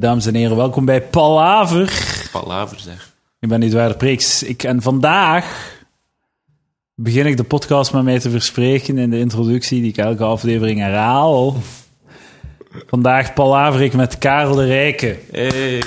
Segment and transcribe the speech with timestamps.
[0.00, 1.92] Dames en heren, welkom bij Palaver.
[2.32, 3.12] Palaver zeg.
[3.40, 4.42] Ik ben Edouard Preeks.
[4.42, 5.74] Ik, en vandaag
[6.94, 10.80] begin ik de podcast met mij te verspreken in de introductie die ik elke aflevering
[10.80, 11.56] herhaal.
[12.86, 15.18] Vandaag palaver ik met Karel de Rijke.
[15.30, 15.82] Hey.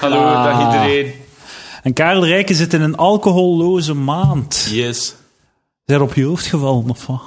[0.00, 0.44] Hallo, Ah.
[0.44, 1.12] dag iedereen.
[1.82, 4.68] En Karel de Rijke zit in een alcoholloze maand.
[4.70, 5.14] Yes.
[5.86, 7.22] Is er op je hoofd gevallen of wat?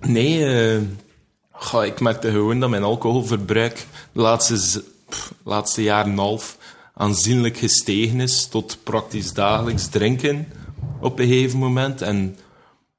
[0.00, 0.80] Nee, eh,
[1.50, 6.56] goh, ik merkte gewoon dat mijn alcoholverbruik de laatste, pff, laatste jaar en half
[6.94, 10.46] aanzienlijk gestegen is tot praktisch dagelijks drinken
[11.00, 12.02] op een gegeven moment.
[12.02, 12.36] En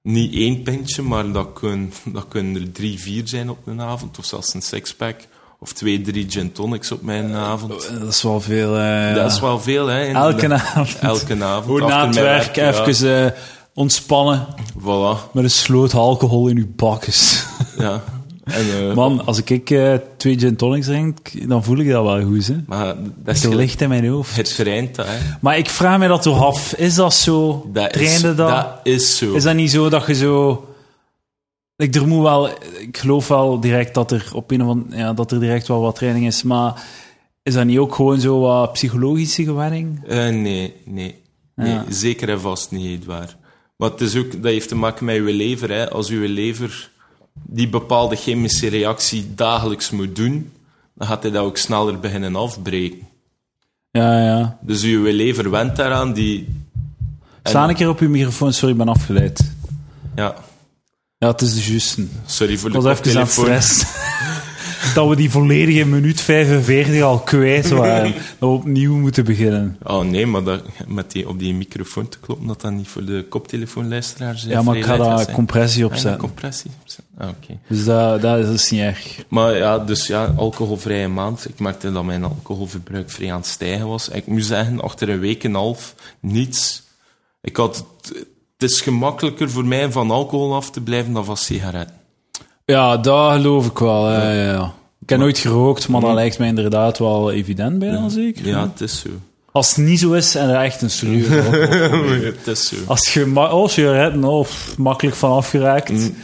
[0.02, 4.18] niet één pintje, maar dat kunnen, dat kunnen er drie, vier zijn op een avond,
[4.20, 5.16] of zelfs een sixpack.
[5.60, 7.92] Of twee, drie gin tonics op mijn avond.
[8.00, 8.78] Dat is wel veel.
[8.78, 10.06] eh, Dat is wel veel, hè?
[10.06, 11.00] in Elke de- avond.
[11.00, 11.66] Elke avond.
[11.66, 12.86] Hoe na het werk ja.
[12.86, 13.32] even eh,
[13.74, 14.48] ontspannen
[14.80, 17.46] Voilà, met een sloot alcohol in uw bakjes.
[17.78, 18.04] ja.
[18.52, 22.24] En, eh, Man, als ik eh, twee gin tonics drink, dan voel ik dat wel
[22.24, 22.48] goed.
[22.48, 22.56] Hè?
[22.68, 24.36] Maar dat is ligt in mijn hoofd.
[24.36, 25.18] het vereint dat, hè.
[25.42, 26.74] Maar ik vraag me dat toch af.
[26.74, 27.70] Is dat zo?
[27.74, 28.38] Dat is, dat?
[28.38, 29.34] dat is zo.
[29.34, 30.66] Is dat niet zo dat je zo...
[31.76, 35.14] Ik, er moet wel, ik geloof wel direct dat er op een of andere, ja,
[35.14, 36.84] dat er direct wel wat training is, maar
[37.44, 40.04] is dat niet ook gewoon zo wat psychologische gewenning?
[40.08, 41.16] Eh, nee, nee.
[41.56, 41.80] nee.
[41.90, 43.38] Zeker en vast niet, waar.
[43.78, 45.70] Maar het is ook, dat heeft te maken met je lever.
[45.70, 45.90] Hè.
[45.90, 46.92] Als je lever
[47.34, 50.52] die bepaalde chemische reactie dagelijks moet doen,
[50.96, 53.00] dan gaat hij dat ook sneller beginnen afbreken.
[53.92, 54.58] Ja, ja.
[54.62, 56.48] Dus je lever went daaraan, die...
[57.42, 59.52] en- Sta een keer op uw microfoon, sorry, ik ben afgeleid.
[60.16, 60.36] Ja,
[61.18, 62.06] Ja, het is de juiste.
[62.26, 63.62] sorry voor Ik de was even aan het koptelefoon.
[63.64, 63.86] stress.
[64.94, 68.14] dat we die volledige minuut 45 al kwijt waren.
[68.40, 69.78] Dat we opnieuw moeten beginnen.
[69.84, 73.06] Oh nee, maar dat, met die, op die microfoon te kloppen, dat dat niet voor
[73.06, 76.20] de koptelefoonluisteraars Ja, maar ik ga daar compressie op Ah, ja, zetten.
[76.22, 76.72] compressie.
[77.18, 77.58] Ah, oké.
[77.68, 79.24] Dus dat, dat is niet erg.
[79.28, 81.50] Maar ja, dus ja, alcoholvrije maand.
[81.50, 84.10] Ik merkte dat mijn alcoholverbruik vrij aan het stijgen was.
[84.10, 86.84] Ik moet zeggen, achter een week en een half, niets.
[87.42, 88.18] Ik had het,
[88.58, 91.96] het is gemakkelijker voor mij van alcohol af te blijven dan van sigaretten.
[92.66, 94.12] Ja, dat geloof ik wel.
[94.12, 94.74] Ja, ja, ja.
[95.12, 98.48] Ik heb nooit gerookt, maar dat lijkt mij inderdaad wel evident bijna zeker.
[98.48, 99.10] Ja, het is zo.
[99.52, 102.76] Als het niet zo is en er echt een serieus alcohol- het is zo.
[102.88, 105.90] Als je oh, sigaretten, oh, pff, makkelijk van afgeraakt.
[105.92, 106.16] Mm.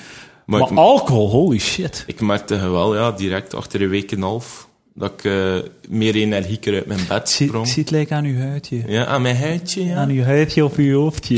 [0.46, 2.04] Maar, Maar ik, alcohol, holy shit.
[2.08, 5.56] ik merkte wel, ja, direct achter een week en een half, dat ik eh,
[5.90, 7.68] meer energieker uit mijn bed sprong.
[7.68, 8.84] zie het lijken aan uw huidje.
[8.88, 9.96] Ja, aan mijn huidje, ja.
[9.98, 11.38] Aan uw huidje op uw hoofdje.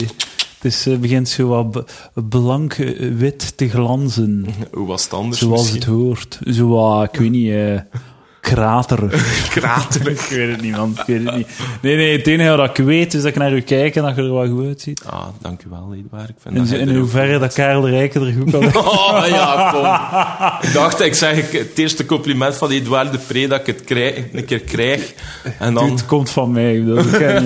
[0.59, 1.91] Het is, eh, begint zo wat
[2.29, 4.45] blank eh, wit te glanzen.
[4.73, 5.93] Hoe was het anders Zoals het misschien?
[5.93, 6.39] hoort.
[6.45, 7.53] Zo wat, ik weet niet,
[8.41, 9.47] kraterig.
[9.55, 10.29] Kraterig.
[10.29, 10.95] ik weet het niet, man.
[10.99, 11.47] Ik weet het niet.
[11.81, 14.15] Nee, nee, het enige dat ik weet is dat ik naar u kijk en dat
[14.15, 15.01] je er wat goed uitziet.
[15.05, 16.29] Ah, dank u wel, Edouard.
[16.29, 19.23] Ik vind In, dat in er hoeverre dat Karel de Rijken er goed kan Oh
[19.27, 19.83] ja, kom.
[20.69, 24.23] Ik dacht, ik zeg het eerste compliment van Edouard de Pre dat ik het krijg,
[24.33, 25.13] een keer krijg.
[25.59, 25.89] En dan...
[25.91, 26.75] Het komt van mij.
[26.75, 27.39] ik bedoel, Ik ga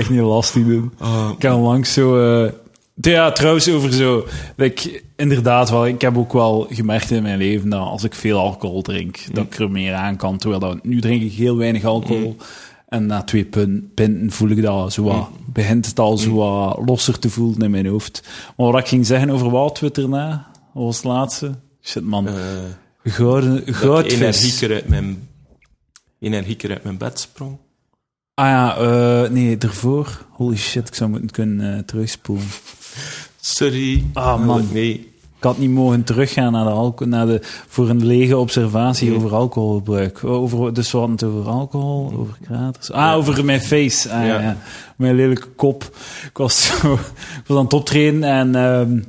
[0.00, 0.92] niet, ik lastig doen.
[1.00, 2.44] Oh, Ik kan langs zo...
[2.44, 2.52] eh,
[3.00, 4.26] ja, trouwens, over zo...
[4.56, 8.38] like, inderdaad wel, ik heb ook wel gemerkt in mijn leven dat als ik veel
[8.38, 10.38] alcohol drink, dat ik er meer aan kan.
[10.38, 12.36] Terwijl dat, nu drink ik heel weinig alcohol.
[12.88, 15.28] En na twee pin- pinten voel ik dat zo wat...
[15.46, 18.22] Begint het al zo wat losser te voelen in mijn hoofd.
[18.56, 20.46] Maar wat ik ging zeggen over wat we erna...
[20.72, 21.54] Wat was het laatste?
[21.82, 22.28] Shit, man.
[23.04, 24.12] Gouden, ik goudvis.
[24.12, 25.28] energieker uit mijn,
[26.20, 27.58] energieker uit mijn bed sprong.
[28.34, 30.26] Ah ja, eh, nee, ervoor.
[30.30, 32.46] Holy shit, ik zou moeten kunnen eh, terugspoelen.
[33.48, 34.04] Sorry.
[34.12, 34.68] Ah, man.
[34.72, 35.12] Nee.
[35.36, 39.34] Ik had niet mogen teruggaan naar de alco naar de, voor een lege observatie over
[39.34, 40.24] alcoholgebruik.
[40.24, 42.90] Over, dus we hadden het over alcohol, over kraters.
[42.90, 44.10] Ah, over mijn face.
[44.10, 44.40] Ah, ja.
[44.40, 44.56] Ja.
[44.96, 45.84] Mijn lelijke kop.
[46.24, 49.00] Ik was, zo, ik was aan het optreden en ehm,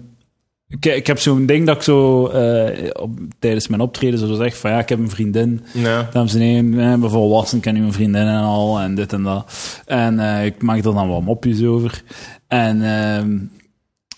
[0.68, 4.58] ik, ik heb zo'n ding dat ik zo eh, op, tijdens mijn optreden zo zeg
[4.58, 5.64] van ja, ik heb een vriendin.
[5.74, 6.10] Ja.
[6.12, 9.24] Dames en heren, eh, volwassen, ik ken nu een vriendin en al, en dit en
[9.24, 9.52] dat.
[9.86, 12.04] En eh, ik maak er dan wat mopjes over.
[12.48, 13.38] En ehm,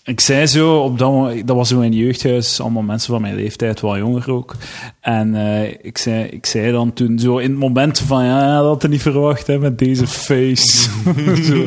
[0.04, 3.34] ik zei zo, op dat, dat was zo in het jeugdhuis, allemaal mensen van mijn
[3.34, 4.54] leeftijd, wel jonger ook.
[5.00, 8.66] En eh, ik, zei, ik zei dan toen zo in het moment van, ja, dat
[8.66, 10.90] had ik niet verwacht, hè, met deze face.
[11.48, 11.66] zo,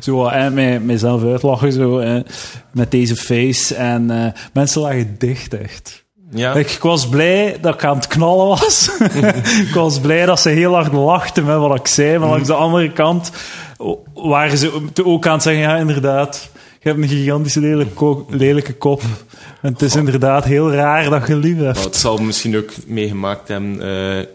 [0.00, 2.20] zo en mij, mijzelf uitlachen, zo, hè,
[2.72, 3.74] met deze face.
[3.74, 6.04] En eh, mensen lagen dicht, echt.
[6.30, 6.54] Ja.
[6.54, 8.90] Ik, ik was blij dat ik aan het knallen was.
[9.68, 12.18] ik was blij dat ze heel hard lachten met wat ik zei.
[12.18, 13.30] Maar langs de andere kant
[14.14, 16.50] waren ze ook aan het zeggen: ja, inderdaad.
[16.84, 19.02] Je hebt een gigantische lelijke, ko- lelijke kop.
[19.62, 21.74] En het is inderdaad heel raar dat je lief hebt.
[21.74, 24.26] Maar het zal misschien ook meegemaakt hebben eh,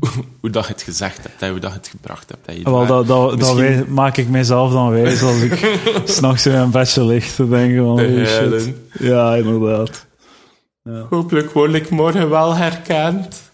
[0.40, 2.62] hoe dat je het gezegd hebt, hè, hoe dat je het gebracht hebt.
[2.64, 6.70] Wel, dat, dat, dat wij- maak ik mijzelf dan wijs als ik s'nachts in mijn
[6.70, 8.72] bedje lig te denken van, oh shit.
[8.98, 10.06] Ja, inderdaad.
[11.10, 13.45] Hopelijk word ik morgen wel herkend.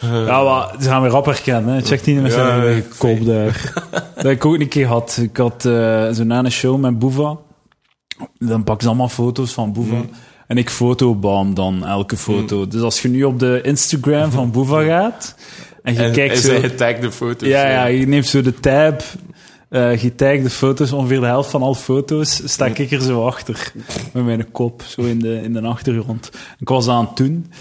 [0.00, 1.74] Ja, maar ze gaan weer rap herkennen.
[1.74, 1.80] Hè.
[1.82, 3.72] Check die met zijn Ja, kop daar.
[4.14, 5.18] dat ik ook een keer had.
[5.22, 7.36] Ik had eh zo na een show met Boeva.
[8.38, 10.02] Dan pakken ze allemaal foto's van Boeva.
[10.46, 12.68] En ik fotobam dan elke foto.
[12.68, 15.34] Dus als je nu op de Instagram van Boeva gaat...
[15.84, 16.60] En je En, kijkt en zo...
[16.60, 17.48] getagde foto's.
[17.48, 17.70] Ja, eh.
[17.72, 19.02] ja, je neemt zo de tab,
[19.68, 23.72] eh getagde foto's, ongeveer de helft van alle foto's, sta ik er zo achter.
[24.12, 26.30] Met mijn kop, zo in de, in de achtergrond.
[26.58, 27.52] Ik was aan het doen.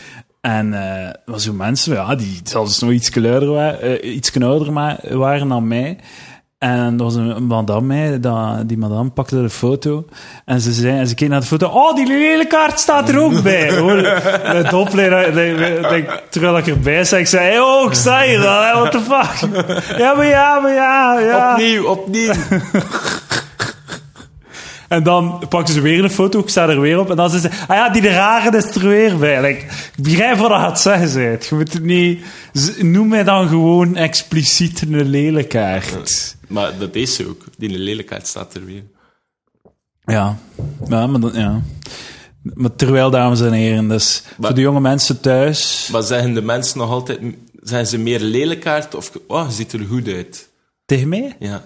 [0.43, 4.31] En eh er waren zo mensen, ja, die zelfs nog iets luider waren, eh, iets
[4.41, 4.73] ouder
[5.17, 5.97] waren dan mij.
[6.57, 10.05] En er was een madame mee, dat, die madame pakte de foto.
[10.45, 11.67] En ze zei, en ze keek naar de foto.
[11.67, 13.73] Oh, die lelijke kaart staat er ook bij.
[13.79, 13.97] Hoor,
[14.43, 14.69] het
[15.31, 18.99] dat- dat- terwijl ik erbij zei, ik zei, hey, oh, ik sta dan, what the
[18.99, 19.49] fuck.
[20.03, 21.51] Ja, maar ja, maar ja, ja.
[21.51, 22.33] Opnieuw, opnieuw.
[24.93, 27.09] En dan pakte ze weer een foto, ik sta er weer op.
[27.09, 29.41] En dan zei ze, ah ja, die de rare is er weer bij.
[29.41, 31.21] Like, ik begrijp wat je gaat zeggen.
[31.21, 32.23] Je moet het niet...
[32.79, 36.35] Noem mij dan gewoon expliciet een lelijkaart.
[36.47, 37.43] maar dat is ze ook.
[37.57, 38.83] Die lelijkheid staat er weer.
[40.05, 40.37] Ja,
[40.87, 41.61] ja, maar, dat, ja.
[42.41, 46.41] maar terwijl, dames en heren, dus Maar- voor de jonge mensen thuis, Maar zeggen de
[46.41, 47.19] mensen nog altijd...
[47.61, 49.11] Zijn ze meer lelijkaard of...
[49.27, 50.49] Oh, ziet er goed uit.
[50.85, 51.63] tegen mij, Ja.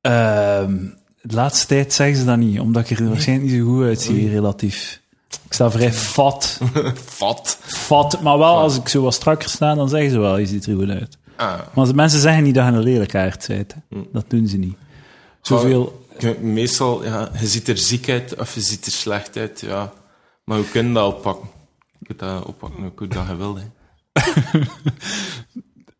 [0.00, 0.74] ehm,
[1.22, 4.28] de laatste tijd zeggen ze dat niet, omdat ik er waarschijnlijk niet zo goed uitzie,
[4.30, 5.00] relatief.
[5.46, 6.60] Ik sta vrij fat,
[7.04, 7.58] Vat.
[7.62, 10.66] fat, maar wel als ik zo wat strakker sta, dan zeggen ze wel, je ziet
[10.66, 11.16] er goed uit.
[11.36, 11.58] Ah.
[11.74, 13.74] Maar de mensen zeggen niet dat je een lelijkaard bent.
[13.74, 13.98] hè.
[14.12, 14.76] Dat doen ze niet.
[15.42, 16.06] Zoveel...
[16.18, 19.92] Je- Meestal, ja, je ziet er ziek uit of je ziet er slecht uit, ja.
[20.44, 21.48] Maar we kunnen dat oppakken.
[21.98, 23.62] Je kunt dat oppakken hoe dat je wil, hè.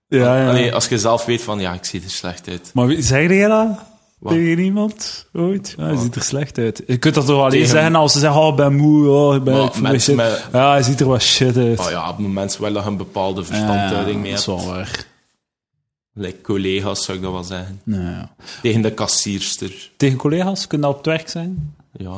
[0.08, 0.48] Ja, ja.
[0.48, 2.70] Allee, als je zelf weet van, ja, ik zie er slecht uit.
[2.74, 3.78] Maar wie- zeg jij dat
[4.22, 4.32] Wat?
[4.32, 5.74] tegen iemand ooit?
[5.78, 6.82] Ja, hij ziet er slecht uit.
[6.86, 9.34] Je kunt dat toch alleen Tegen- zeggen als ze zeggen, oh, ik ben moe, oh,
[9.34, 9.54] ik ben...
[9.54, 10.30] Maar ik voel me mensen shit.
[10.30, 11.78] met- Ja, hij ziet er wat shit uit.
[11.80, 14.66] Oh ja, op het moment wel dat je een bepaalde verstandhouding mee dat is wel
[14.66, 15.04] waar.
[16.14, 17.80] Like collega's, zou ik dat wel zeggen.
[17.84, 18.34] Nou, ja.
[18.62, 19.90] Tegen de kassierster.
[19.96, 21.74] Tegen collega's, kunnen dat op het werk zijn?
[21.92, 22.16] Ja,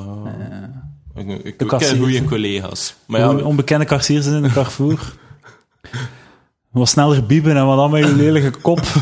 [1.15, 2.95] ik, ik, ik De ken goede collega's.
[3.07, 5.15] Maar ja, onbekende kassiers in de Carrefour.
[6.71, 8.81] wat sneller biepen en wat dan met je lelijke kop.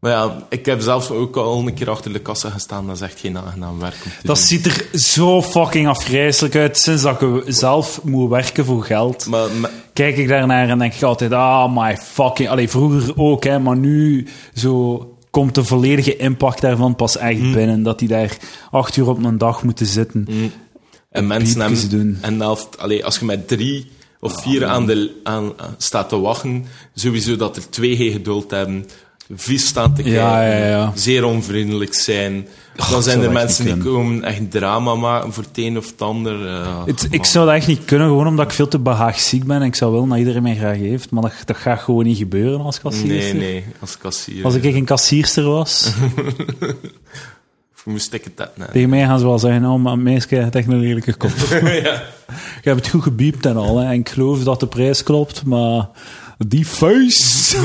[0.00, 2.86] maar ja, ik heb zelf ook al een keer achter de kassa gestaan.
[2.86, 4.44] Dat is echt geen aangenaam werk Dat doen.
[4.44, 6.78] ziet er zo fucking afgrijzelijk uit.
[6.78, 9.26] Sinds dat ik zelf moet werken voor geld.
[9.26, 12.48] Maar, maar- kijk ik daarnaar en denk ik altijd, ah, my fucking...
[12.48, 17.52] Allee, vroeger ook, hè, maar nu zo komt de volledige impact daarvan pas echt Hmm.
[17.52, 17.82] binnen.
[17.82, 18.36] Dat die daar
[18.70, 20.28] acht uur op een dag moeten zitten.
[21.10, 21.88] en mensen hebben...
[21.88, 22.18] doen.
[22.20, 23.90] En helft, allee, als je met drie
[24.20, 26.64] of vier aan de, aan, staat te wachten,
[26.94, 28.86] sowieso dat er twee geen geduld hebben,
[29.34, 30.92] vies staan te kijken, Ja, ja, ja.
[30.94, 32.46] zeer onvriendelijk zijn.
[32.90, 36.02] Dan zijn er echt mensen die komen echt drama maken voor het een of het
[36.02, 36.46] ander.
[36.46, 39.56] eh, Het, ik zou dat echt niet kunnen, gewoon omdat ik veel te behaagziek ben.
[39.56, 41.10] En ik zou willen dat iedereen mij graag heeft.
[41.10, 43.34] Maar dat, dat gaat gewoon niet gebeuren als kassierster.
[43.36, 44.44] Nee, nee, als kassier.
[44.44, 45.92] Als ik een kassierster was,
[47.76, 50.36] Of moest ik het dat tegen mij gaan ze wel zeggen, oh, maar meisje, je
[50.36, 51.30] hebt echt een lelijke kop.
[51.82, 52.02] ja.
[52.66, 53.86] Je hebt het goed gebiept en al, hè.
[53.86, 55.88] en ik geloof dat de prijs klopt, maar
[56.38, 57.56] die face.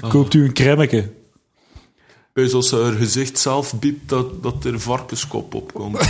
[0.08, 1.10] Koopt u een cremmetje.
[2.32, 5.98] Dus als haar gezicht zelf biept, dat, dat er varkenskop opkomt.
[5.98, 6.06] 3,92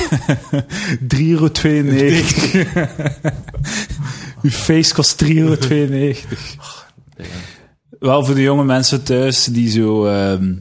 [1.25, 1.63] euro.
[4.43, 5.57] Uw face kost 3,92 euro.
[7.99, 10.55] Wel voor de jonge mensen thuis die zo ehm,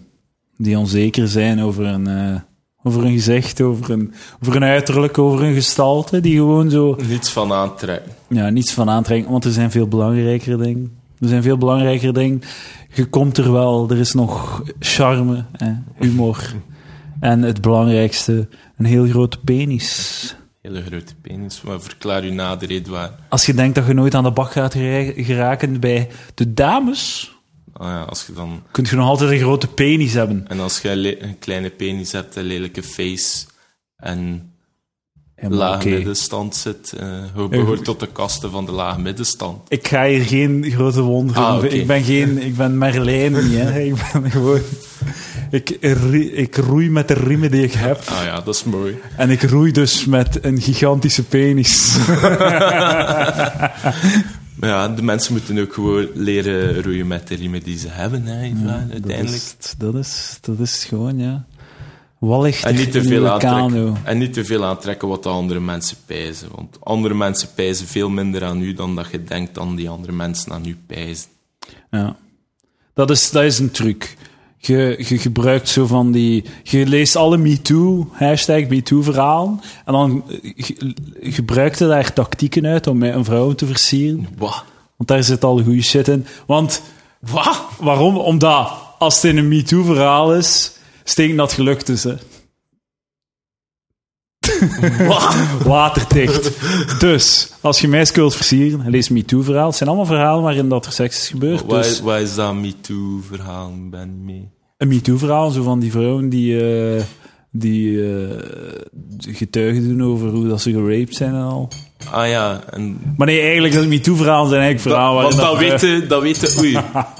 [0.57, 2.39] die onzeker zijn over een, eh,
[2.83, 7.29] over een gezicht, over een, over een uiterlijk, over een gestalte, die gewoon zo Niets
[7.29, 8.11] van aantrekken.
[8.29, 10.91] ja, niets van aantrekken, want er zijn veel belangrijkere dingen.
[11.19, 12.41] Er zijn veel belangrijkere dingen.
[12.93, 16.53] Je komt er wel, er is nog charme, hè, humor.
[17.19, 18.47] En het belangrijkste,
[18.77, 20.35] een heel grote penis.
[20.61, 22.81] Hele grote penis, maar verklaar u nader.
[23.29, 27.31] Als je denkt dat je nooit aan de bak gaat gera- geraken bij de dames,
[27.81, 28.63] Ah ja, als je dan...
[28.71, 30.45] kun je nog altijd een grote penis hebben.
[30.47, 33.45] En als je een, le- een kleine penis hebt, een lelijke face
[33.95, 34.51] en
[35.35, 35.89] Ja, lage oké.
[35.95, 36.93] middenstand zit,
[37.35, 39.61] je behoort tot de kasten van de lage middenstand.
[39.67, 41.43] Ik ga hier geen grote wonderen.
[41.43, 41.63] Ah.
[41.63, 43.79] Ik ben geen, ik ben Merlijn niet, hè.
[43.79, 44.59] Ik ben gewoon,
[45.51, 45.69] ik,
[46.33, 48.01] ik roei met de riemen die ik heb.
[48.09, 48.99] Ah ja, dat is mooi.
[49.17, 51.97] En ik roei dus met een gigantische penis.
[54.61, 58.25] Maar ja, de mensen moeten ook gewoon leren roeien met de riemen die ze hebben,
[58.25, 58.39] hè,
[58.91, 59.15] uiteindelijk.
[59.17, 61.45] Dat is, dat is, dat is gewoon, ja.
[62.19, 65.97] Wallicht En niet, te veel aantrekken, en niet te veel aantrekken wat de andere mensen
[66.05, 66.47] pijzen.
[66.55, 70.11] Want andere mensen pijzen veel minder aan u dan dat je denkt aan die andere
[70.11, 71.29] mensen aan u pijzen.
[71.91, 72.15] Ja.
[72.93, 74.17] Dat is, dat is een truc.
[74.61, 76.43] Je, je gebruikt zo van die...
[76.63, 79.61] Je leest alle MeToo, hashtag MeToo-verhalen.
[79.85, 80.23] En dan
[81.21, 81.43] eh, je
[81.87, 84.27] daar tactieken uit om met een vrouw te versieren.
[84.37, 84.63] Wat?
[84.97, 86.25] Want daar zit al goede shit in.
[86.45, 86.81] Want
[87.19, 87.61] Wat?
[87.79, 88.17] waarom?
[88.17, 90.71] Omdat als het in een MeToo-verhaal is,
[91.03, 92.05] stinkt dat gelukt is.
[95.65, 96.51] Waterdicht.
[96.99, 99.67] Dus, als je mij wilt versieren, lees MeToo-verhaal.
[99.67, 101.65] Het zijn allemaal verhalen waarin dat er seks is gebeurd.
[101.65, 103.71] Waar, Dus waar is dat MeToo-verhaal?
[103.89, 104.49] Ben mee.
[104.77, 106.61] een MeToo-verhaal, zo van die vrouwen die,
[106.95, 107.03] eh,
[107.51, 108.35] die eh,
[109.17, 111.69] getuigen doen over hoe dat ze geraped zijn en al.
[112.11, 112.99] Ah ja, en...
[113.17, 115.61] Maar nee, eigenlijk, dat MeToo-verhalen zijn eigenlijk verhalen want dat dat...
[115.61, 116.59] eh, weten, dat weten...
[116.59, 116.77] Oei.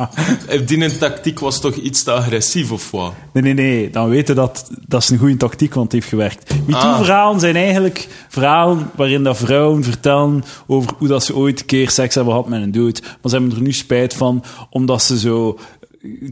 [0.66, 3.14] Die een tactiek was toch iets te agressief, of wat?
[3.34, 3.90] Nee, nee, nee.
[3.90, 6.52] Dan weten dat dat is een goede tactiek, want het heeft gewerkt.
[6.52, 6.58] Ah.
[6.68, 11.90] MeToo-verhalen zijn eigenlijk verhalen waarin dat vrouwen vertellen over hoe dat ze ooit een keer
[11.90, 13.02] seks hebben gehad met een dood.
[13.02, 15.60] Maar ze hebben er nu spijt van, omdat ze zo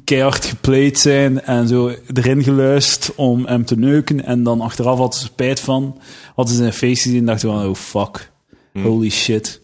[0.03, 4.25] keihard gepleed zijn en zo erin geluisterd om hem te neuken.
[4.25, 5.97] En dan achteraf hadden ze spijt van.
[6.35, 8.31] Hadden ze een feest gezien en dachten van, oh fuck.
[8.83, 9.61] Holy shit.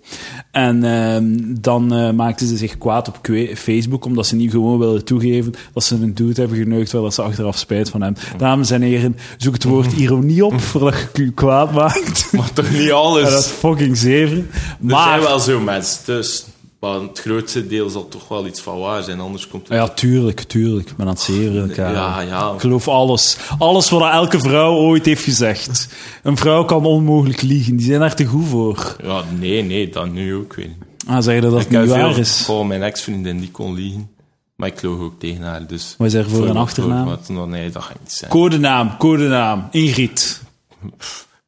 [0.52, 3.20] En ehm, dan eh, maakten ze zich kwaad op
[3.56, 7.22] Facebook, omdat ze niet gewoon wilden toegeven dat ze een dude hebben geneukt, terwijl ze
[7.22, 8.16] achteraf spijt van hem.
[8.38, 12.32] Dames en heren, zoek het woord ironie op, voordat je je kwaad maakt.
[12.32, 13.24] Maar toch niet alles.
[13.24, 14.38] Ja, dat is fucking zeven.
[14.38, 16.54] Er Maar, zijn wel zo mensen tussen.
[16.80, 19.78] Maar het grootste deel zal toch wel iets van waar zijn, anders komt het...
[19.78, 20.90] ja, tuurlijk, tuurlijk.
[20.90, 21.94] Ik ben aan het zeren, elkaar.
[21.94, 22.52] Ja, ja.
[22.54, 23.38] Ik geloof alles.
[23.58, 25.88] Alles wat elke vrouw ooit heeft gezegd.
[26.24, 27.76] Een vrouw kan onmogelijk liegen.
[27.76, 28.96] Die zijn daar te goed voor.
[29.04, 30.70] Ja, nee, nee, dat nu ook weer.
[31.08, 32.42] Ah, zeg je dat ik het niet waar veel is?
[32.46, 34.10] Gewoon mijn ex-vriendin die kon liegen.
[34.56, 35.96] Maar ik loog ook tegen haar, dus...
[35.98, 37.06] Wat is er voor een achternaam?
[37.06, 37.30] wat?
[37.30, 38.32] Nou, nee, dat ga ik niet zijn.
[38.32, 39.68] Codenaam, codenaam.
[39.72, 40.42] Ingrid.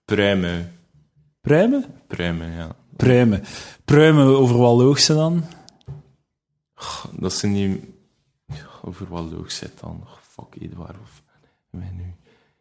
[0.06, 0.72] Pruimen.
[1.42, 1.86] Pruimen?
[2.08, 2.76] Pruimen, ja.
[2.96, 3.44] Pruimen.
[3.92, 5.44] Pruimen over wat loog ze dan?
[7.12, 7.80] Dat ze niet...
[8.82, 10.04] Over wat loog zit dan.
[10.30, 11.22] Fuck, Edouard, of...
[11.72, 12.14] Nu...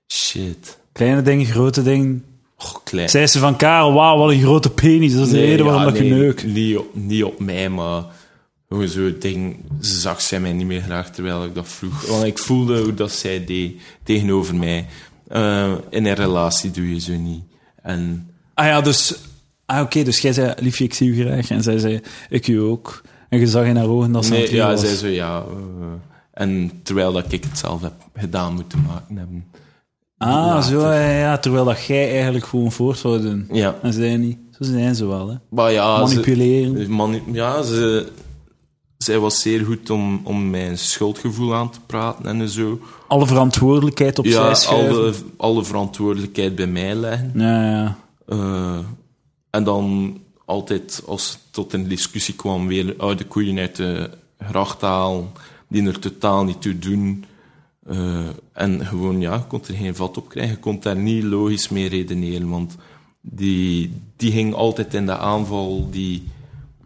[0.08, 0.78] Shit.
[0.92, 2.24] Kleine dingen, grote dingen.
[2.58, 3.08] Oh, klein.
[3.08, 5.14] Zei ze van Karel, wauw, wat een grote penis.
[5.14, 6.44] Dat is de Nee, reden waarom ja, dat je nee, neukt.
[6.44, 8.04] Niet op, niet op mij, maar
[8.68, 12.06] gewoon zo ding, zag zij mij niet meer graag terwijl ik dat vroeg.
[12.06, 14.86] Want ik voelde hoe dat zij deed tegenover mij.
[15.28, 17.42] Eh, in een relatie doe je zo niet.
[17.82, 19.14] En Ah ja, dus...
[19.66, 21.50] Ah, oké, dus jij zei, liefje, ik zie u graag.
[21.50, 23.02] En zij zei, ik u ook.
[23.28, 24.80] En je zag in haar ogen dat ze nee, ja, was.
[24.80, 25.38] zij zo ja.
[25.38, 25.86] eh,
[26.32, 29.44] en terwijl dat ik het zelf heb gedaan moeten maken hebben.
[30.18, 30.62] Ah, later.
[30.70, 31.38] zo, ja, ja.
[31.38, 33.48] Terwijl dat jij eigenlijk gewoon voort zou doen.
[33.52, 34.38] Ja, En zij niet.
[34.50, 35.34] Zo zijn ze wel, hè.
[35.50, 36.90] maar ja, ze, Manipuleren.
[36.90, 38.08] mani- ja, ze,
[38.98, 42.80] zij was zeer goed om, om mijn schuldgevoel aan te praten en zo.
[43.08, 44.96] Alle verantwoordelijkheid opzij ja, schuiven.
[44.96, 47.30] alle, alle verantwoordelijkheid bij mij leggen.
[47.34, 47.96] Ja, ja.
[48.28, 48.78] Eh,
[49.56, 54.80] en dan altijd, als het tot een discussie kwam, weer oude koeien uit de gracht
[54.80, 55.30] halen,
[55.68, 57.24] die er totaal niet toe doen.
[57.86, 60.54] Eh, en gewoon, ja, je kon er geen vat op krijgen.
[60.54, 62.76] Je kon daar niet logisch mee redeneren, want
[63.20, 65.88] die, die ging altijd in de aanval.
[65.90, 66.22] Die,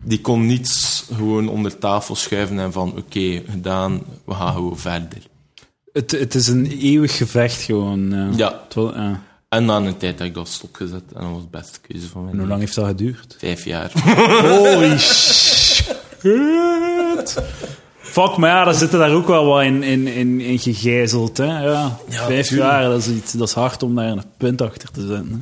[0.05, 5.23] die kon niets gewoon onder tafel schuiven en van, oké, gedaan, we gaan gewoon verder.
[5.93, 8.11] Het, het is een eeuwig gevecht gewoon.
[8.37, 9.23] Ja, wel- ja.
[9.50, 12.23] En na een tijd heb ik dat stopgezet en dat was de beste keuze van
[12.23, 13.35] mijn En hoe lang heeft dat geduurd?
[13.38, 13.92] Vijf jaar.
[14.49, 15.97] Holy shit.
[17.99, 21.37] Fuck, maar ja, daar zitten daar ook wel wat in, in, in, in gegijzeld.
[21.37, 21.64] Hè?
[21.69, 22.71] Ja, vijf tuurlijk.
[22.71, 25.30] jaar, dat is, iets, dat is hard om daar een punt achter te zetten.
[25.30, 25.38] Hè?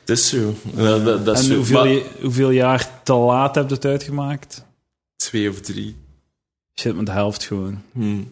[0.00, 0.54] Het is zo.
[0.76, 1.54] Ja, dat, dat is En zo.
[1.56, 4.64] hoeveel, Maar je- hoeveel jaar te laat heb je het uitgemaakt?
[5.16, 5.96] Twee of drie.
[6.80, 7.82] Shit, met de helft gewoon.
[7.92, 8.22] Hm.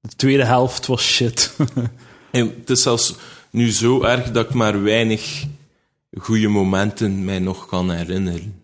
[0.00, 1.52] De tweede helft was shit.
[2.30, 3.14] En het is zelfs
[3.52, 5.44] nu zo erg dat ik maar weinig
[6.18, 8.54] goede momenten mij nog kan herinneren.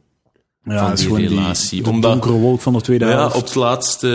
[0.64, 1.70] Ja, Van die relatie.
[1.70, 3.36] die de Omdat- donkere wolk van de tweede Ja, helft.
[3.36, 4.08] op het laatste...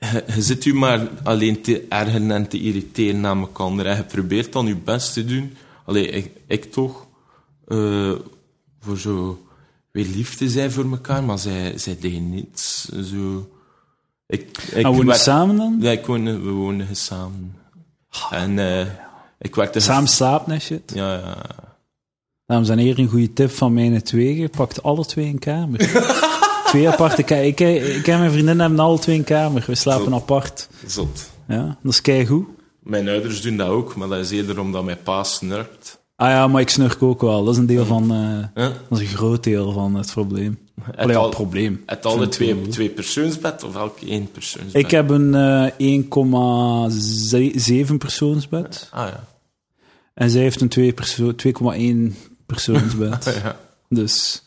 [0.00, 3.86] Je, je zit u maar alleen te ergeren en te irriteren aan elkaar.
[3.86, 5.54] En je probeert dan je best te doen.
[5.84, 7.06] Allee, ik, ik toch.
[7.68, 8.12] eh,
[8.80, 9.46] voor zo
[9.92, 11.24] weer lief te zijn voor elkaar.
[11.24, 12.84] Maar zij, zij deden niets.
[12.88, 13.50] Zo...
[14.26, 15.76] Ik, ik En wonen werd- samen dan?
[15.80, 17.54] Ja, ik woonde, we woonden samen.
[18.30, 18.86] En eh,
[19.38, 19.80] ik werkte...
[19.80, 20.92] Samen slapen en shit.
[20.94, 21.36] Ja, ja.
[22.46, 24.48] Dames en heren, een goede tip van mijn twee.
[24.48, 25.78] Pakt alle twee een kamer.
[26.66, 27.46] twee aparte kamers.
[27.46, 29.64] Ik, ik en mijn vriendin hebben alle twee een kamer.
[29.66, 30.68] We slapen apart.
[30.86, 31.30] Zot.
[31.48, 32.46] Ja, dat is keigoed.
[32.82, 36.04] Mijn ouders doen dat ook, maar dat is eerder omdat mijn pa snurkt.
[36.16, 37.44] Ah ja, maar ik snurk ook wel.
[37.44, 38.10] Dat is een deel van...
[38.12, 38.74] eh, Huh?
[38.88, 40.58] dat is een groot deel van het probleem.
[40.82, 41.82] Het ja, al- probleem.
[41.86, 44.74] Het alle vind twee, twee persoonsbed of elk één persoonsbed?
[44.74, 46.02] Ik heb een eh
[47.88, 48.88] 1,7 persoonsbed.
[48.90, 49.24] Ah ja.
[50.14, 52.16] En zij heeft een 2 perso 2,1
[52.46, 53.24] persoonsbed.
[53.42, 53.56] ja.
[53.88, 54.40] dus...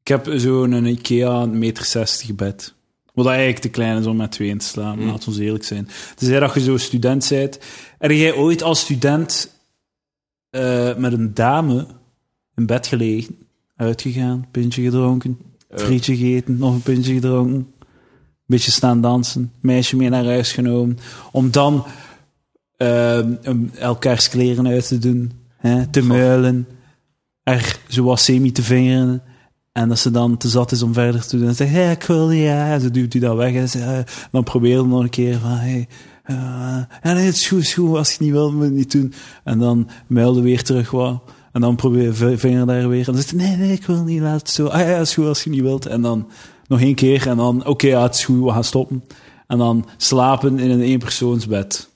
[0.00, 2.74] Ik heb zo'n Ikea 1,60 meter bed.
[3.14, 5.64] Wat eigenlijk te klein is om met twee in te slaan, laten we ons eerlijk
[5.64, 5.88] zijn.
[6.14, 7.58] Tenzij dat je zo student bent.
[7.98, 9.50] Er jij ooit als student
[10.50, 11.86] eh, met een dame
[12.54, 13.38] in bed gelegen,
[13.76, 17.66] uitgegaan, pintje gedronken, frietje gegeten, nog een pintje gedronken,
[18.46, 20.98] beetje staan dansen, meisje mee naar huis genomen,
[21.32, 21.84] om dan
[22.76, 26.66] ehm, um, elkaars kleren uit te doen, hè, te muilen,
[27.42, 29.22] er zoals semi te vingeren.
[29.72, 31.48] En dat ze dan te zat is om verder te doen.
[31.48, 32.72] En zegt, hey, ik wil niet, ja.
[32.72, 33.54] En ze duwt hij dat weg.
[33.54, 33.98] En ze, eh,
[34.30, 35.88] dan probeert hij nog een keer van, hey,
[36.22, 36.36] eh,
[37.02, 37.96] ja, nee, het is goed, is goed.
[37.96, 39.12] Als je het niet wil, moet je het niet doen.
[39.44, 41.22] En dan muilde weer terug wat.
[41.56, 43.06] En dan probeer je vinger daar weer.
[43.06, 44.66] En dan zegt nee, nee, ik wil niet, laat het zo.
[44.66, 45.86] Ah ja, is goed als je niet wilt.
[45.86, 46.30] En dan
[46.66, 47.28] nog één keer.
[47.28, 49.04] En dan, oké, ja, het is goed, we gaan stoppen.
[49.46, 51.88] En dan slapen in een eenpersoonsbed.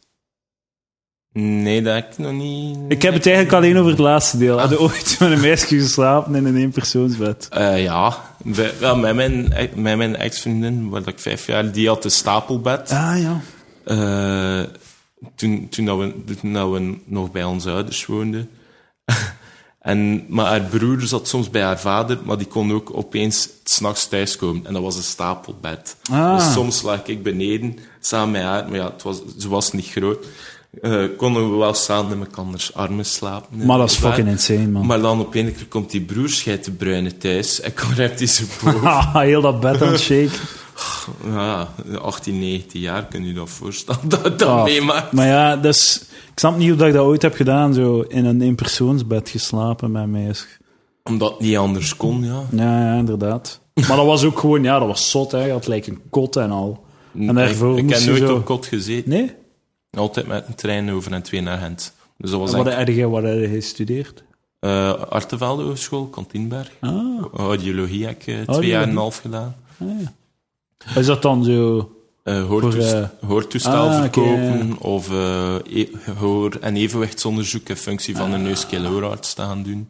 [1.32, 2.78] Nee, dat heb ik nog niet...
[2.88, 4.58] Ik heb het eigenlijk alleen over het laatste deel.
[4.58, 7.48] Had je ooit met een meisje geslapen in een eenpersoonsbed?
[7.50, 12.04] Eh, ja, Bij- ja met, mijn, met mijn ex-vriendin, waar ik vijf jaar, die had
[12.04, 12.90] een stapelbed.
[12.90, 13.40] Ah, ja.
[13.84, 14.68] Eh,
[15.34, 18.48] toen, toen, dat we, toen dat we nog bij onze ouders woonden.
[19.80, 24.08] en, maar haar broer zat soms bij haar vader, maar die kon ook opeens s'nachts
[24.08, 24.66] thuiskomen.
[24.66, 25.96] En dat was een stapelbed.
[26.10, 26.36] Ah.
[26.36, 29.90] Dus soms lag ik beneden, samen met haar, maar ja, het was, ze was niet
[29.90, 30.26] groot.
[30.82, 33.66] Eh, konden we wel samen in elkanders armen slapen.
[33.66, 34.86] Maar dat is fucking insane, man.
[34.86, 38.26] Maar dan op een keer komt die broer schijt de bruine thuis en komt hij
[38.26, 39.20] zo boven.
[39.20, 40.38] Heel dat bed aan het shaken.
[41.34, 41.68] ja,
[42.00, 44.08] 18, 19 jaar, kun je dat voorstellen?
[44.08, 45.12] Dat dat Ah, meemaakt.
[45.12, 46.02] Maar ja, dus, ik
[46.40, 50.06] snap niet hoe dat ik dat ooit heb gedaan, zo in een eenpersoonsbed geslapen met
[50.06, 50.46] meisje.
[51.04, 52.42] Omdat het niet anders kon, ja.
[52.50, 53.60] Ja, ja, inderdaad.
[53.74, 55.44] Maar dat was ook gewoon, ja, dat was zot, hè.
[55.44, 56.84] Je had like een kot en al.
[57.18, 58.34] En daarvoor ik, ik heb nooit zo...
[58.34, 59.10] op kot gezeten.
[59.10, 59.32] Nee?
[59.90, 61.92] Altijd met een trein over en twee naar Gent.
[62.16, 64.22] Dus dat was Wat heb je, wat heb je gestudeerd?
[64.60, 66.70] uh, Artevelde Hogeschool, Kantienberg.
[66.80, 68.70] Ah, Audiologie heb ik eh, twee Audiologie.
[68.70, 69.56] jaar en een half gedaan.
[69.80, 71.00] ah ja.
[71.00, 71.90] Is dat dan zo...
[72.24, 78.32] Hoortoest- Voor, hoortoestel ah, oké, verkopen of eh, e- hoor- en evenwichtsonderzoek in functie van
[78.32, 79.88] een neus-keelooraarts te gaan doen.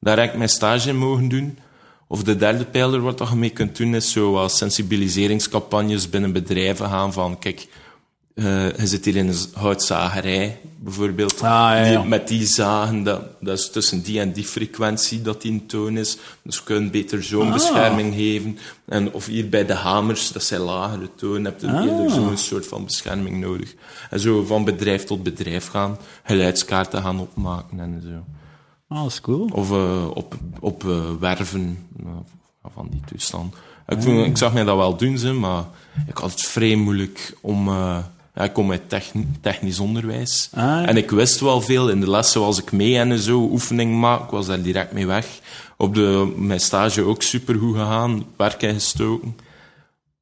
[0.00, 1.58] Daar heb ik mijn stage in mogen doen.
[2.08, 6.88] Of de derde pijler wat je mee kunt doen is zo wat sensibiliseringscampagnes binnen bedrijven
[6.88, 7.68] gaan van kijk,
[8.34, 11.34] eh, je zit hier in een houtzagerij bijvoorbeeld.
[11.34, 12.00] Ah, ja, ja.
[12.00, 15.66] Die- met die zagen, dat, dat is tussen die en die frequentie dat die een
[15.66, 16.16] toon is.
[16.42, 17.52] Dus je kunt beter zo'n Ah.
[17.52, 18.58] bescherming geven.
[18.86, 21.84] En, of hier bij de hamers, dat zijn lagere tonen, heb je Ah.
[21.84, 23.74] eerder zo'n soort van bescherming nodig.
[24.10, 28.32] En zo van bedrijf tot bedrijf gaan, geluidskaarten gaan opmaken en zo.
[28.88, 29.48] Ah, dat is cool.
[29.52, 31.88] Of eh, op, op eh, werven
[32.74, 33.54] van die toestand.
[33.88, 35.64] Ik, vond- ik zag mij dat wel doen, ze, maar
[36.06, 37.68] ik had het vrij moeilijk om...
[38.34, 40.48] ja, ik kom uit techni- technisch onderwijs.
[40.54, 40.86] Ah, ja.
[40.86, 41.88] En ik wist wel veel.
[41.88, 44.22] In de lessen was ik mee en zo oefening maak.
[44.24, 45.26] Ik was daar direct mee weg.
[45.76, 48.24] Op de, mijn stage ook supergoed gegaan.
[48.36, 49.36] Werk ingestoken.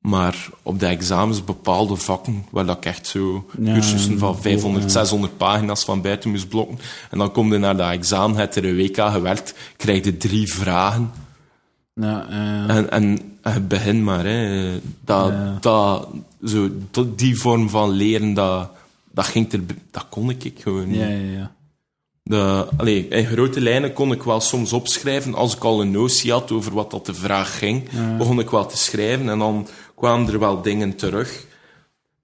[0.00, 4.40] Maar op de examens bepaalde vakken, waar dat ik echt zo Ja, cursussen van ja.
[4.40, 6.78] 500, 600 pagina's van buiten moest blokken.
[7.10, 10.04] En dan kom je naar dat examen, heb je er een week aan gewerkt, krijg
[10.04, 11.10] je drie vragen.
[11.94, 14.70] Ja, eh, En, en, en begin maar, hè.
[15.04, 15.56] Dat, Ja.
[15.60, 16.08] dat,
[16.44, 18.70] zo, dat, die vorm van leren, dat,
[19.10, 21.00] dat, ging er, dat kon ik gewoon niet.
[21.00, 21.52] ja, ja, ja.
[22.22, 25.34] De, allee, in grote lijnen kon ik wel soms opschrijven.
[25.34, 28.66] Als ik al een notie had over wat dat de vraag ging, begon ik wel
[28.66, 29.28] te schrijven.
[29.28, 31.46] En dan kwamen er wel dingen terug.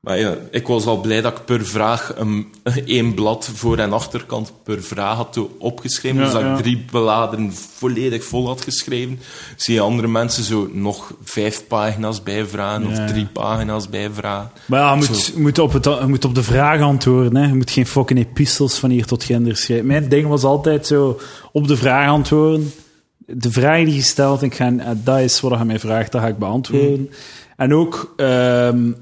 [0.07, 2.47] Maar ja, ik was al blij dat ik per vraag een,
[2.87, 6.19] één blad voor- en achterkant per vraag had opgeschreven.
[6.19, 6.57] Ja, dus dat ja.
[6.57, 9.19] ik drie beladen volledig vol had geschreven.
[9.57, 14.51] Zie je andere mensen zo nog vijf pagina's bijvragen Ja, of drie pagina's bijvragen.
[14.67, 17.37] Maar ja, je moet, je moet, op het, je moet op de vraag antwoorden.
[17.37, 17.49] Hè.
[17.49, 19.87] Je moet geen fucking epistels van hier tot gender schrijven.
[19.87, 21.21] Mijn ding was altijd zo
[21.53, 22.73] op de vraag antwoorden.
[23.19, 26.21] De vraag die je stelt, ik ga, eh, dat is wat je mij vraagt, dat
[26.21, 27.11] ga ik beantwoorden.
[27.57, 28.93] En ook ehm,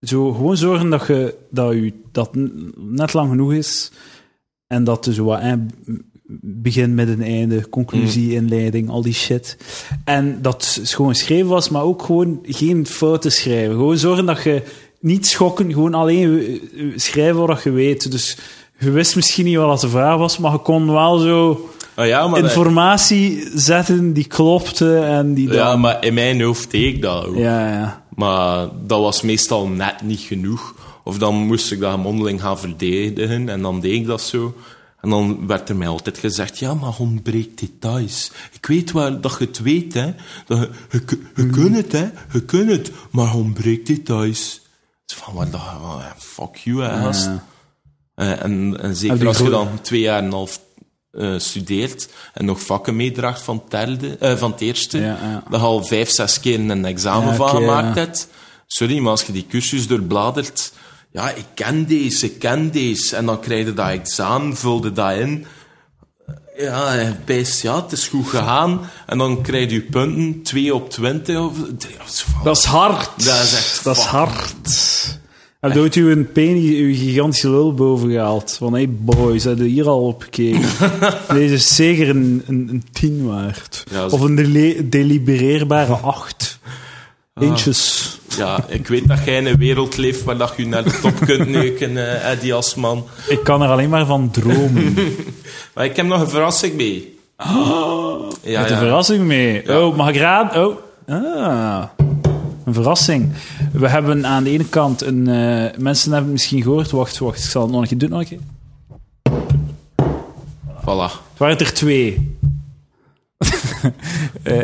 [0.00, 2.30] zo gewoon zorgen dat je dat, je, dat
[2.76, 3.90] net lang genoeg is.
[4.66, 5.52] En dat er zo wat eh,
[6.40, 9.56] begin, midden, einde, conclusie, inleiding, al die shit.
[10.04, 13.74] En dat het gewoon geschreven was, maar ook gewoon geen fouten schrijven.
[13.74, 14.62] Gewoon zorgen dat je
[15.00, 18.10] niet schokken, gewoon alleen eh, eh, schrijven wat je weet.
[18.10, 18.38] Dus
[18.78, 21.68] je wist misschien niet wat de vraag was, maar je kon wel zo
[22.00, 26.70] Ah ja, maar, dat- informatie zetten die klopte en die ja, maar in mijn hoofd
[26.70, 27.36] deed ik dat ook.
[27.36, 28.02] Ja, ja.
[28.14, 30.74] Maar dat was meestal net niet genoeg.
[31.04, 34.54] Of dan moest ik dat mondeling gaan verdedigen en dan deed ik dat zo.
[35.00, 38.30] En dan werd er mij altijd gezegd, ja, maar ontbreekt details.
[38.52, 40.14] Ik weet wel dat je het weet, hè.
[40.46, 41.50] Dat je, je, ku- je Mm.
[41.50, 42.08] kunt het, hè.
[42.32, 44.60] Je kunt het, maar ontbreekt details.
[45.06, 45.60] Dus van, wat dat,
[46.18, 47.24] fuck you, hè, gast.
[47.24, 47.44] Ja.
[48.14, 50.60] Eh, en, en zeker als je dan twee jaar en een half
[51.12, 55.42] eh, studeert en nog vakken meedraagt van, het derde, eh, van het eerste, Ja, ja.
[55.50, 58.28] dat je al vijf, zes keer een examen Ja, van oké, gemaakt hebt.
[58.66, 60.72] Sorry, maar als je die cursus doorbladert,
[61.12, 65.12] ja, ik ken deze, ik ken deze, en dan krijg je dat examen, vulde dat
[65.12, 65.46] in.
[66.56, 68.80] Ja, hij bijst, ja, het is goed gegaan.
[69.06, 71.38] En dan krijg je punten, 2 op 20.
[71.38, 71.52] Of,
[72.44, 73.10] Dat is hard.
[73.24, 75.19] Dat is echt Dat is hard.
[75.60, 78.56] Heb je ooit uw penis, uw gigantische lul boven gehaald?
[78.58, 80.60] Van, hey boys, heb je hier al op gekeken?
[81.38, 83.84] Deze is zeker een, een, een tien waard.
[83.90, 86.58] Ja, of een dele- delibereerbare acht.
[87.34, 87.46] Ah.
[87.46, 88.18] Inches.
[88.36, 91.20] Ja, ik weet dat jij in een wereld leeft waar dat je naar de top
[91.26, 93.06] kunt neuken, eh, Eddie als man.
[93.28, 94.94] Ik kan er alleen maar van dromen.
[95.74, 97.18] Maar ik heb nog een verrassing mee.
[98.42, 98.82] Ja, Met een ja.
[98.82, 99.78] verrassing mee.
[99.82, 100.66] Oh, mag ik raden?
[100.66, 100.76] Oh,
[101.08, 101.82] ah.
[102.70, 103.32] Een verrassing.
[103.72, 105.28] We hebben aan de ene kant een...
[105.28, 106.90] eh, mensen hebben het misschien gehoord.
[106.90, 107.38] Wacht, wacht.
[107.44, 108.10] Ik zal het nog een keer doen.
[108.10, 108.38] Nog een keer.
[110.80, 111.12] Voilà.
[111.30, 112.36] Het waren er twee.
[114.42, 114.58] Eh,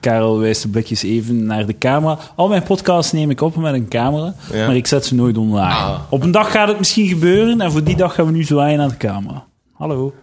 [0.00, 2.18] Karel wijst de blikjes even naar de camera.
[2.36, 4.66] Al mijn podcasts neem ik op met een camera, Ja.
[4.66, 5.74] maar ik zet ze nooit online.
[5.74, 5.98] Ah.
[6.08, 8.78] Op een dag gaat het misschien gebeuren en voor die dag gaan we nu zwaaien
[8.78, 9.44] naar de camera.
[9.72, 10.14] Hallo.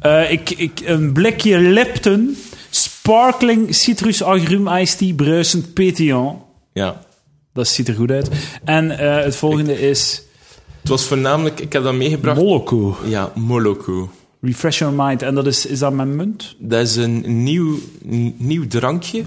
[0.00, 2.36] Eh, ik, ik, een blikje Lipton,
[3.02, 6.38] sparkling citrus agrum iced tea, bruisend pétillant.
[6.72, 7.00] Ja.
[7.52, 8.30] Dat ziet er goed uit.
[8.64, 10.22] En eh, het volgende is
[10.80, 12.38] Het was voornamelijk, ik heb dat meegebracht.
[12.40, 12.96] Moloko.
[13.04, 14.10] Ja, Moloko.
[14.40, 15.22] Refresh your mind.
[15.22, 16.54] En dat is, is dat met munt?
[16.58, 17.78] Dat is een nieuw,
[18.36, 19.22] nieuw drankje.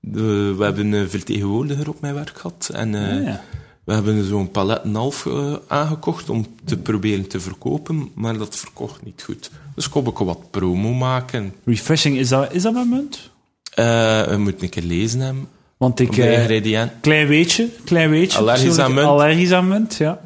[0.00, 2.70] We hebben een vertegenwoordiger op mijn werk gehad.
[2.72, 3.44] En eh, Ah, ja.
[3.88, 8.10] We hebben zo'n palet en half eh, aangekocht om te proberen te verkopen.
[8.14, 9.50] Maar dat verkocht niet goed.
[9.74, 11.54] Dus kon ik wat promo maken.
[11.64, 13.30] Refreshing, is dat, is dat met munt?
[13.74, 15.48] We moeten een keer lezen hem.
[15.76, 16.16] Want ik...
[16.16, 17.00] Eh, ingrediënten.
[17.00, 18.38] klein weetje, klein weetje.
[18.38, 19.06] Allergisch aan munt?
[19.06, 20.20] Allergisch aan munt, ja.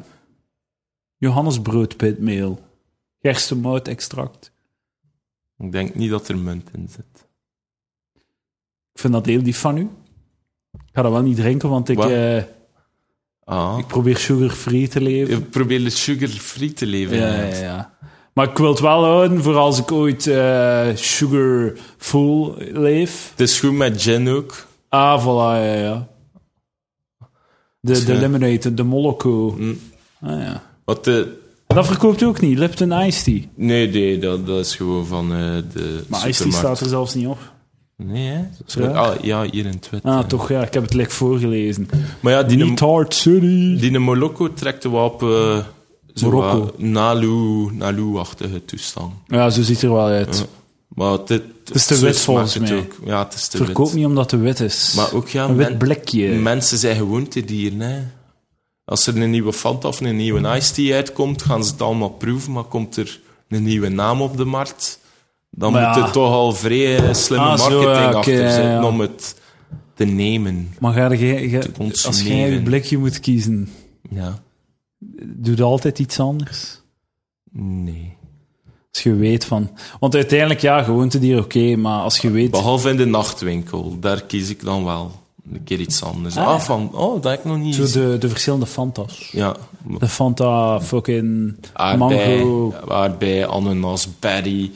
[1.17, 2.59] Johannesbroodpitmeel.
[3.21, 4.51] Gerstemoutextract.
[5.57, 7.27] Ik denk niet dat er munt in zit.
[8.93, 9.89] Ik vind dat heel lief van u.
[10.71, 11.97] Ik ga dat wel niet drinken, want ik?
[13.45, 13.77] Eh, Ah.
[13.79, 15.33] ik probeer sugar-free te leven.
[15.37, 17.17] Ik probeer sugar-free te leven.
[17.17, 17.93] Ja, ja, ja.
[18.33, 23.29] Maar ik wil het wel houden voor als ik ooit eh, sugar-full leef.
[23.31, 24.65] Het is goed met gin ook.
[24.89, 26.07] Ah, voilà, ja, ja.
[27.79, 29.55] De, de lemonade, de Moloko.
[29.57, 29.79] Mm.
[30.21, 30.63] Ah, ja.
[30.85, 33.41] Wat de, Dat verkoopt u ook niet, Lipton Iced Tea.
[33.55, 35.39] nee, nee dat, dat is gewoon van eh,
[35.73, 37.52] de Maar Iced Tea staat er zelfs niet op.
[38.05, 38.43] Nee, hè?
[38.65, 38.87] Ja?
[38.87, 40.03] Ah, ja, hier in wit.
[40.03, 40.25] Ah, eh.
[40.25, 41.89] toch, ja, ik heb het lekker voorgelezen.
[42.19, 43.79] Maar ja, die, Niet Hard City.
[43.79, 45.57] die Moloko trekt wel op uh,
[46.13, 46.73] zo Marokko.
[46.77, 49.13] Nalu-achtige toestand.
[49.27, 50.37] Ja, zo ziet het er wel uit.
[50.37, 50.45] Ja.
[50.87, 52.77] Maar het, het, is te wit volgens mij.
[52.77, 52.93] Ook.
[53.05, 53.95] Ja, het is te Verkoop wit.
[53.95, 54.93] niet omdat het wit is.
[54.95, 56.27] Maar ook ja, een wit blikje.
[56.27, 57.79] mensen zijn gewoontedieren.
[57.79, 58.01] Hè.
[58.85, 62.09] Als er een nieuwe Fanta of een nieuwe Ice Tea uitkomt, gaan ze het allemaal
[62.09, 62.51] proeven.
[62.51, 64.99] Maar komt er een nieuwe naam op de markt,
[65.55, 69.41] dan Maar moet er toch al vrij slimme Ah, marketing achter zitten om het
[69.93, 70.73] te nemen.
[70.79, 73.69] Maar ga je, ga- als jij je blikje moet kiezen,
[74.09, 74.39] Ja.
[75.23, 76.81] doe je altijd iets anders.
[77.51, 78.17] Nee.
[78.91, 79.69] Als je weet van...
[79.99, 82.51] Want uiteindelijk, ja, gewoontedier, oké, maar als je weet...
[82.51, 85.11] Behalve in de nachtwinkel, daar kies ik dan wel
[85.53, 86.37] een keer iets anders.
[86.37, 89.29] Ah, Ah, van, oh, dat heb ik nog niet Zo de, de verschillende Fantas.
[89.31, 89.55] Ja,
[89.99, 94.71] De Fanta fucking aardbei, mango aardbei, ananas, berry,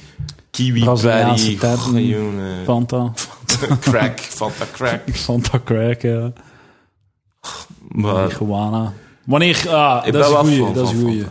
[0.57, 2.65] kiwi Braziliaanse goh, jongen.
[2.65, 3.13] Fanta.
[3.79, 5.01] crack, Fanta crack.
[5.25, 6.33] Fanta crack, ja.
[7.87, 8.93] Maar.
[9.23, 9.69] Wanneer...
[9.69, 11.25] Ah, ik dat is goeie, fan dat is goeie.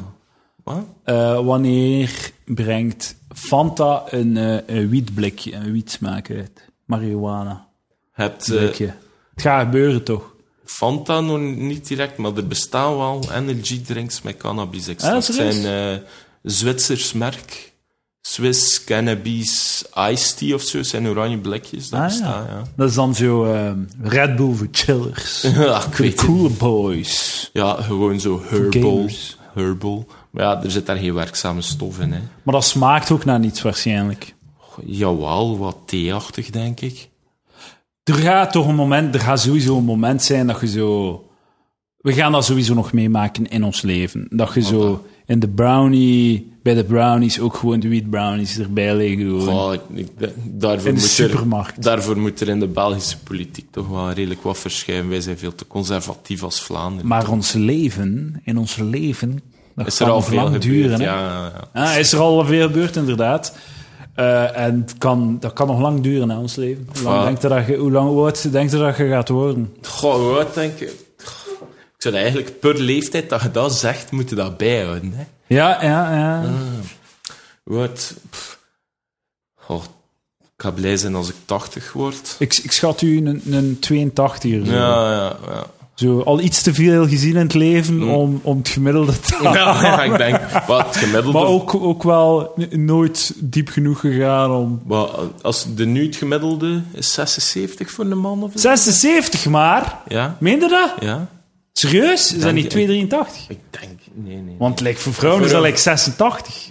[1.04, 6.70] Eh, wanneer brengt Fanta een, eh een wietblikje, een wietsmaak uit?
[6.84, 7.68] Marihuana.
[8.12, 8.94] hebt eh, het
[9.34, 10.34] gaat gebeuren, toch?
[10.64, 15.26] Fanta nog niet direct, maar er bestaan wel energy drinks met cannabis Ah, extract.
[15.26, 15.62] Het serieus?
[15.62, 16.02] zijn
[16.42, 17.74] Zwitsers merk.
[18.28, 21.88] Swiss Cannabis Iced Tea of zo, zijn oranje blikjes.
[21.88, 22.16] Dat Ah, ja.
[22.16, 22.62] bestaat, ja.
[22.76, 25.42] Dat is dan zo ehm, Red Bull voor chillers.
[25.54, 27.50] Ja, ik weet coole boys.
[27.52, 29.08] Ja, gewoon zo herbal.
[29.54, 30.06] Herbal.
[30.30, 32.20] Maar ja, er zit daar geen werkzame stof in, hè.
[32.42, 34.34] Maar dat smaakt ook naar niets waarschijnlijk.
[34.84, 37.08] Jawel, wat theachtig, denk ik.
[38.04, 41.20] Er gaat toch een moment, er gaat sowieso een moment zijn dat je zo...
[41.96, 44.26] We gaan dat sowieso nog meemaken in ons leven.
[44.30, 48.94] Dat je zo in de brownie, bij de brownies ook gewoon de wheat brownies erbij
[48.96, 49.40] liggen.
[49.40, 49.72] gewoon.
[49.72, 50.08] Ik, ik-
[50.44, 51.76] daarvoor, in de moet supermarkt.
[51.76, 55.08] er, daarvoor moet er in de Belgische politiek toch wel redelijk wat verschijnen.
[55.08, 57.06] Wij zijn veel te conservatief als Vlaanderen.
[57.06, 59.40] Maar ons leven, in ons leven,
[59.74, 60.62] dat is kan er al veel lang gebeurd?
[60.62, 61.00] duren.
[61.00, 61.04] hè?
[61.06, 61.84] ja, ja.
[61.92, 63.56] Ah, is er al veel gebeurd, inderdaad.
[64.14, 66.86] Eh, en kan, dat kan nog lang duren, hè, ons leven.
[66.94, 69.28] Hoe lang, denkt u dat je, hoe lang hoe oud denkt u dat je gaat
[69.28, 69.74] worden?
[69.82, 70.92] Goh, hoe oud denk ik?
[72.06, 75.12] Zou eigenlijk per leeftijd dat je dat zegt, moet je dat bijhouden.
[75.14, 75.24] Hè?
[75.46, 76.42] Ja, ja, ja.
[78.30, 78.58] Pff,
[79.66, 79.82] Oh,
[80.40, 82.36] ik ga blij zijn als ik 80 word.
[82.38, 83.78] Ik, ik schat u een, een
[84.12, 84.66] 82er.
[84.66, 84.72] Zo.
[84.72, 85.66] Ja, ja, ja.
[85.94, 89.52] Zo, al iets te veel gezien in het leven om, om het gemiddelde te halen.
[89.52, 91.38] Ja, ja, ik denk, wat gemiddelde...
[91.38, 94.82] Maar ook, ook wel nooit diep genoeg gegaan om...
[94.84, 95.08] Maar
[95.42, 98.58] als de nu het gemiddelde is 76 voor een man of zo?
[98.58, 99.98] 76 maar?
[100.08, 100.92] Ja, Meende dat?
[101.00, 101.28] ja.
[101.78, 102.34] Serieus?
[102.34, 102.80] Is dat niet 2,83?
[103.48, 104.54] Ik denk, nee, nee.
[104.58, 106.70] Want like, voor vrouwen is dat like 86.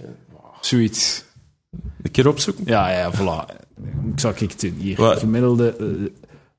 [0.62, 1.24] Zoiets.
[2.02, 2.64] Een keer opzoeken.
[2.68, 3.56] Ja, ja, voilà.
[4.14, 4.98] Ik zal kijken hier.
[4.98, 5.20] Wat?
[5.20, 5.76] Gemiddelde...
[5.80, 5.86] eh,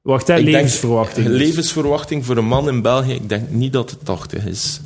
[0.03, 1.27] wacht, hè, Ik denk- levensverwachting.
[1.27, 4.81] levensverwachting voor een man in België, ik denk niet dat het 80 is.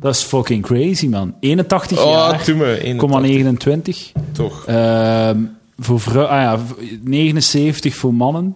[0.00, 1.34] Dat is fucking crazy, man.
[1.40, 2.78] 81 Oh, jaar, doe me.
[2.82, 4.12] 81, 29.
[4.32, 4.64] Toch.
[4.66, 5.38] Ehm
[5.78, 8.54] voor vrouw, ah ja, v- 79 voor mannen.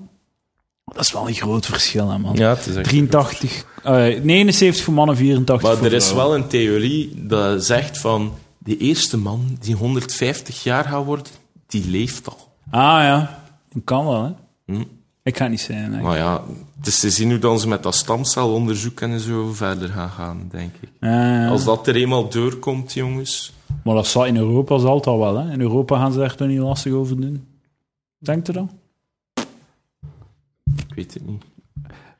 [0.94, 2.36] Dat is wel een groot verschil, hè, man.
[2.36, 2.88] Ja, het is echt...
[2.88, 7.98] 83, eh, 79 voor mannen, 84 Maar voor er is wel een theorie dat zegt
[7.98, 8.32] van...
[8.58, 11.26] De eerste man die 150 jaar gaat worden,
[11.66, 12.52] die leeft al.
[12.70, 14.30] Ah ja, dat kan wel, hè.
[14.74, 14.84] Hm.
[15.22, 16.02] Ik ga het niet zijn, hè.
[16.02, 16.42] Maar ja,
[16.78, 20.48] het is te zien hoe dan ze met dat stamcelonderzoek en zo verder gaan gaan,
[20.50, 21.08] denk ik.
[21.48, 23.52] Als dat er eenmaal doorkomt, jongens...
[23.84, 25.52] Maar dat zal in Europa zal het al wel, hè.
[25.52, 27.46] In Europa gaan ze daar toch niet lastig over doen.
[28.18, 28.70] Denkt u dan?
[30.88, 31.42] Ik weet het niet.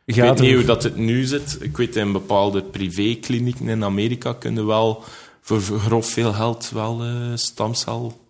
[0.05, 1.59] Ik Gaat weet niet hoe dat het nu zit.
[1.61, 5.05] Ik weet in bepaalde privéklinieken in Amerika kunnen wel
[5.41, 8.27] voor grof veel geld wel eh stamcel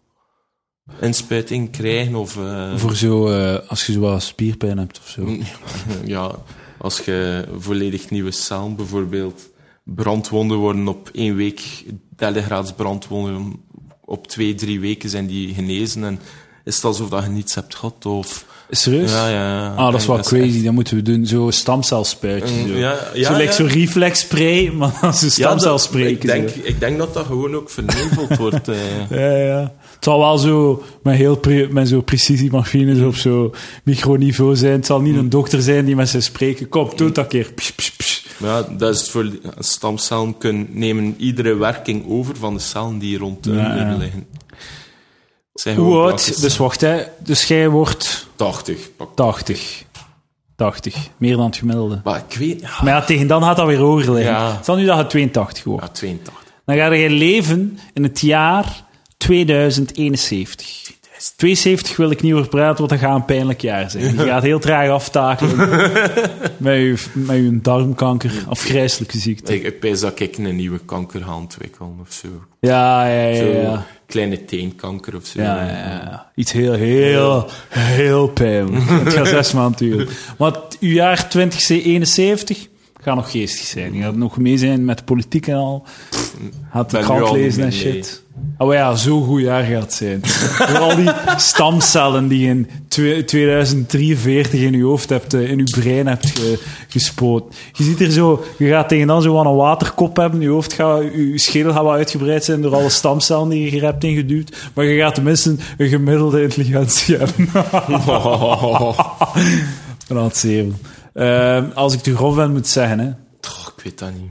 [1.01, 2.14] inspuiting krijgen.
[2.14, 5.37] Of, eh, Voor zo, eh, als je zo wat spierpijn hebt of zo.
[6.05, 6.35] ja,
[6.79, 9.49] als je volledig nieuwe cellen, bijvoorbeeld
[9.85, 11.85] brandwonden worden op één week,
[12.17, 13.62] derde graads brandwonden,
[14.05, 16.21] op twee, drie weken zijn die genezen en
[16.64, 18.07] is het alsof dat je niets hebt gehad?
[18.07, 19.11] Of, Serieus?
[19.12, 20.62] ja, ja, Ah, dat is wel echt- crazy.
[20.64, 21.26] Dat moeten we doen.
[21.26, 22.50] Zo stamcelspuitjes.
[22.50, 26.02] Mm, Zo, ja, ja, zo like reflexspray, maar dan zo stamcelspray.
[26.07, 28.68] ik, denk, ik denk dat dat gewoon ook verneveld wordt.
[28.68, 28.76] eh.
[29.11, 29.72] Ja, ja.
[29.94, 33.54] Het zal wel zo met, heel met zo'n precisiemachines op zo
[33.85, 34.72] microniveau zijn.
[34.72, 35.18] Het zal niet Mm.
[35.18, 36.68] een dokter zijn die met ze spreken.
[36.68, 37.52] Kom, doe dat keer.
[37.54, 38.18] Psh, psh, psh.
[38.37, 43.18] Maar ja, dat is voor stamcellen kunnen nemen iedere werking over van de cellen die
[43.18, 43.96] rond de ja.
[43.98, 44.26] liggen.
[45.77, 46.40] Hoe oud?
[46.40, 47.03] Dus wacht, hè.
[47.18, 48.97] Dus jij wordt 80.
[48.97, 49.09] Pak.
[49.14, 49.85] 80.
[50.57, 50.97] 80.
[51.16, 52.01] Meer dan het gemiddelde.
[52.05, 52.61] Maar ik weet...
[52.61, 54.33] Ja, Maar ja, tegen dan gaat dat weer hoger liggen.
[54.33, 54.59] Ja.
[54.62, 55.85] Stel nu dat je 82 wordt.
[55.87, 56.35] ja 82.
[56.64, 58.85] Dan ga je leven in het jaar
[59.16, 60.97] 2071.
[61.37, 64.16] 72 wil ik niet over praten, want dat gaat een pijnlijk jaar zijn.
[64.16, 65.57] Je gaat heel traag aftakelen
[66.57, 69.55] met je, met je darmkanker, afgrijzelijke ziekte.
[69.61, 72.29] Ik, ik dat ik een nieuwe kanker ga ontwikkelen of zo.
[72.61, 73.61] Ja, ja, ja.
[73.61, 73.87] Ja.
[74.09, 75.40] Kleine teenkanker of zo.
[75.40, 76.31] Ja, ja, ja.
[76.35, 78.85] Iets heel, heel, heel pijnlijk.
[79.05, 80.09] Het gaat zes maanden duren.
[80.38, 82.68] Maar het, uw jaar 2071
[83.01, 83.95] gaat nog geestig zijn.
[83.95, 85.85] Je gaat nog mee zijn met de politiek en al.
[86.73, 88.23] Gaat de krant lezen en shit.
[88.59, 90.21] Oh ja, zo'n goed jaar gaat zijn.
[90.59, 95.59] Door al die stamcellen die je in twe- 2043 in je hoofd hebt, eh, in
[95.59, 96.59] je brein hebt ge-
[96.89, 97.51] gespoten.
[97.73, 100.73] Je ziet er zo, je gaat tegen dan zo wat een waterkop hebben, je hoofd
[100.73, 104.57] gaat, je schedel gaat wat uitgebreid zijn door alle stamcellen die je er hebt ingeduwd,
[104.75, 107.49] maar je gaat tenminste een gemiddelde intelligentie hebben.
[110.09, 110.77] Raad 7.
[111.18, 113.11] Eh, als ik te grof ben, moet zeggen, hè.
[113.40, 114.31] Toch, ik weet dat niet.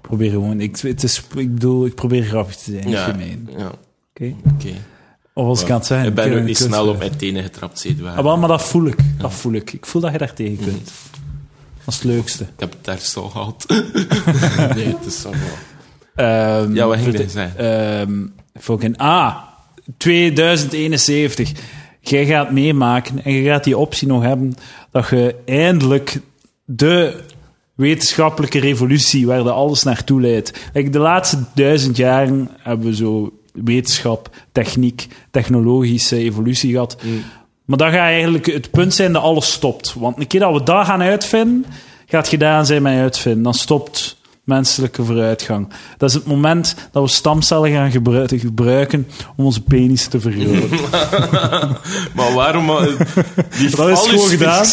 [0.00, 3.48] Probeer gewoon, ik, het is, ik bedoel, ik probeer grappig te zijn, Ja, gemeen.
[3.58, 3.72] ja
[4.10, 4.34] Oké?
[4.54, 4.72] oké.
[5.34, 7.78] Of als ik aan het zeggen, Ik ben ook niet snel op mijn tenen getrapt,
[7.78, 8.16] Zedwaar.
[8.22, 8.96] Ah, maar dat voel ik.
[9.18, 9.72] Dat voel ik.
[9.72, 10.90] Ik voel dat je daar tegen kunt.
[11.84, 12.42] Dat is het leukste.
[12.44, 13.64] Ik heb het daar al gehad.
[14.76, 15.40] nee, het is zo wel.
[16.26, 17.58] Ehm, Ja, wat ging verte- je zeggen?
[17.58, 18.26] ehm,
[18.60, 19.36] fucking, ah,
[19.96, 21.52] 2071.
[22.04, 24.54] Jij gaat meemaken en je gaat die optie nog hebben
[24.90, 26.20] dat je eindelijk
[26.64, 27.20] de
[27.74, 30.52] wetenschappelijke revolutie waar de alles naartoe leidt.
[30.72, 36.96] De laatste duizend jaren hebben we zo wetenschap, techniek, technologische evolutie gehad.
[37.64, 39.94] Maar dat gaat eigenlijk het punt zijn dat alles stopt.
[39.94, 41.64] Want een keer dat we dat gaan uitvinden,
[42.06, 43.42] gaat gedaan zijn met uitvinden.
[43.42, 45.68] Dan stopt menselijke vooruitgang.
[45.96, 50.68] Dat is het moment dat we stamcellen gaan gebru- gebruiken om onze penis te vergroten.
[52.14, 52.70] Maar waarom...
[52.70, 52.76] eh,
[53.58, 54.64] Die Dat is gewoon gedaan.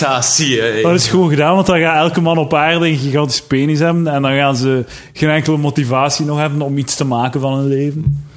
[0.75, 0.82] hè.
[0.82, 4.08] Dat is gewoon gedaan, want dan gaat elke man op aarde een gigantische penis hebben
[4.08, 7.67] en dan gaan ze geen enkele motivatie nog hebben om iets te maken van hun
[7.67, 8.27] leven.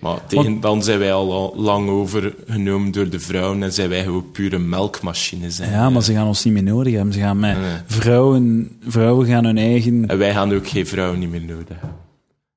[0.00, 4.30] Maar tegen dan zijn wij al lang overgenomen door de vrouwen en zijn wij gewoon
[4.30, 5.58] pure melkmachines.
[5.58, 5.72] hè.
[5.72, 7.12] Ja, maar ze gaan ons niet meer nodig hebben.
[7.12, 7.70] Ze gaan met Nee.
[7.86, 10.04] vrouwen, vrouwen gaan hun eigen...
[10.06, 11.98] En wij gaan ook geen vrouwen niet meer nodig hebben.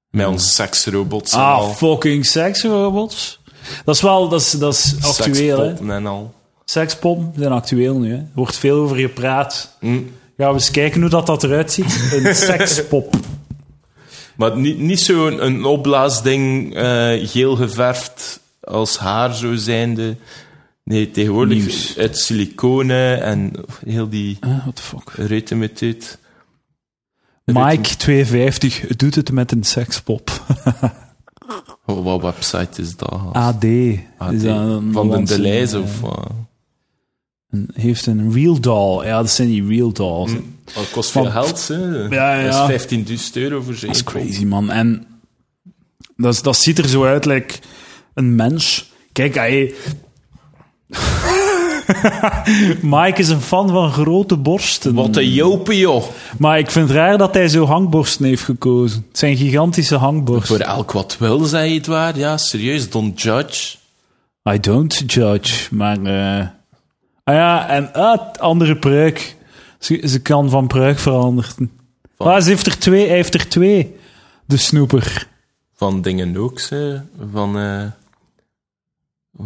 [0.10, 1.69] Met ons seksrobots Ah, al.
[1.69, 3.41] fucking seksrobots.
[3.86, 5.65] Dat is wel, dat is, dat is actueel, hè.
[5.65, 6.34] Sekspoppen en al.
[6.65, 8.17] Sekspompen zijn actueel nu, hè.
[8.17, 9.77] Er wordt veel over gepraat.
[9.79, 9.88] Hm.
[10.38, 12.10] Gaan we eens kijken hoe dat, dat eruit ziet.
[12.13, 13.15] Een sekspop.
[14.35, 20.15] Maar niet, niet zo'n een opblaasding, eh, geel geverfd, als haar zo zijnde.
[20.83, 21.97] Nee, tegenwoordig Nieuws.
[21.97, 23.51] uit siliconen en
[23.85, 25.09] heel die Eh, what the fuck.
[25.15, 25.97] reutemethode.
[27.45, 30.31] Mike 52 doet het met een sekspop.
[31.85, 33.09] Oh, wat website is dat?
[33.31, 33.63] AD.
[34.17, 34.33] AD.
[34.33, 36.27] Is dat een Van de eh, of wat?
[37.53, 39.05] Een- heeft een real doll.
[39.05, 40.31] Ja, dat zijn die real dolls.
[40.73, 41.75] Dat kost veel geld, hè?
[42.15, 42.67] Ja, ja.
[42.67, 44.71] Dat is 15.000 euro voor zijn Dat is crazy, man.
[44.71, 45.05] En
[46.15, 47.55] dat, dat ziet er zo uit, like
[48.13, 48.91] een mens.
[49.11, 49.73] Kijk, hij...
[52.81, 54.93] Mike is een fan van grote borsten.
[54.93, 56.03] Wat een jopen, joh.
[56.37, 59.05] Maar ik vind het raar dat hij zo hangborsten heeft gekozen.
[59.07, 60.55] Het zijn gigantische hangborsten.
[60.57, 62.17] Voor elk wat wil, zei je het waar.
[62.17, 63.75] Ja, serieus, don't judge.
[64.53, 65.97] I don't judge, maar...
[66.03, 66.47] eh
[67.23, 69.36] Ah ja, en ah, andere pruik.
[69.79, 71.51] Ze, ze kan van pruik veranderen.
[72.17, 73.95] Van- Ah, ze heeft er twee, hij heeft er twee.
[74.45, 75.27] De snoeper.
[75.75, 77.01] Van dingen ook, ze.
[77.31, 77.83] Van, eh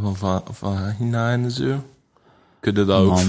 [0.01, 1.83] van, va- vagina en zo.
[2.59, 3.19] Kun je dat ook...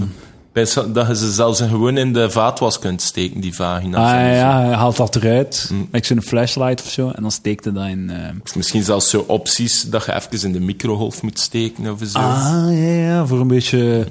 [0.52, 4.10] Bij Dat je ze zelfs gewoon in de vaatwas kunt steken, die vagina's.
[4.12, 4.40] Ah en zo.
[4.40, 5.68] ja, hij haalt dat eruit.
[5.72, 5.88] Mm.
[5.90, 7.08] Met zo'n flashlight of zo.
[7.10, 8.10] En dan steekt hij dat in...
[8.10, 11.98] eh, Of misschien zelfs zo opties dat je even in de microgolf moet steken of
[12.06, 12.18] zo.
[12.18, 14.06] Ah, ja, ja, voor een beetje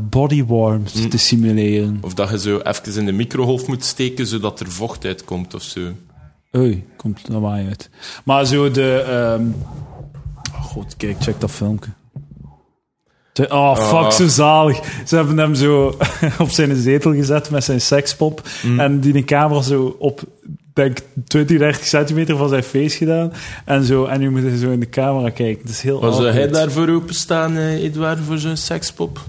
[0.00, 1.08] body warmth Mm.
[1.08, 1.98] te simuleren.
[2.00, 5.62] Of dat je zo even in de microgolf moet steken, zodat er vocht uitkomt of
[5.62, 5.80] zo.
[6.56, 7.90] Oei, komt lawaai uit.
[8.24, 9.00] Maar zo de...
[9.00, 9.46] ehm
[10.54, 11.90] Oh god, kijk, check dat filmpje.
[13.48, 14.10] Oh, fuck, Ah.
[14.10, 14.80] zo zalig.
[15.06, 15.96] Ze hebben hem zo
[16.38, 18.42] op zijn zetel gezet met zijn sekspop.
[18.62, 18.80] Mm.
[18.80, 20.22] En die de camera zo op,
[20.72, 23.32] denk 20, 30 centimeter van zijn face gedaan.
[23.64, 25.62] En, zo, en nu moet hij zo in de camera kijken.
[25.62, 26.34] Het is heel Was awkward.
[26.34, 29.20] hij daarvoor openstaan, eh, Edouard, voor zo'n sekspop?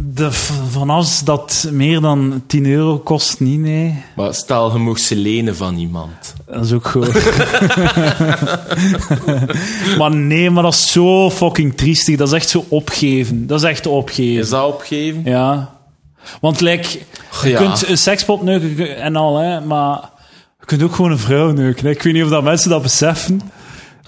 [0.00, 0.32] De,
[0.70, 4.02] van als dat meer dan 10 euro kost, niet, nee.
[4.16, 6.34] Maar stel, je mocht ze lenen van iemand.
[6.46, 7.08] Dat is ook goed.
[9.98, 12.16] maar nee, maar dat is zo fucking triestig.
[12.16, 13.46] Dat is echt zo opgeven.
[13.46, 14.40] Dat is echt opgeven.
[14.42, 15.22] Is dat opgeven?
[15.24, 15.76] Ja.
[16.40, 16.98] Want like,
[17.42, 17.58] je Ja.
[17.58, 20.00] kunt een sekspop neuken en al, hè, maar
[20.60, 21.84] je kunt ook gewoon een vrouw neuken.
[21.84, 21.90] hè.
[21.90, 23.40] Ik weet niet of dat mensen dat beseffen.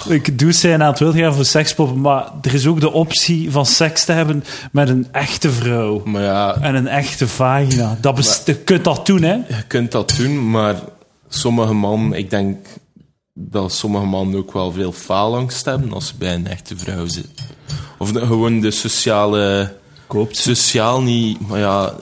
[0.09, 3.51] Ik doe zijn aan het wil gaan voor sekspoppen, maar er is ook de optie
[3.51, 6.03] van seks te hebben met een echte vrouw.
[6.05, 7.99] Maar ja, En een echte vagina.
[8.01, 9.33] Dat bes- je kunt dat doen, hè?
[9.35, 10.75] je kunt dat doen, maar
[11.29, 12.67] sommige mannen, ik denk
[13.35, 17.45] dat sommige mannen ook wel veel faalangst hebben als ze bij een echte vrouw zitten.
[17.99, 19.73] Of de- gewoon de sociale...
[20.07, 21.95] Koopt Sociaal niet, maar ja...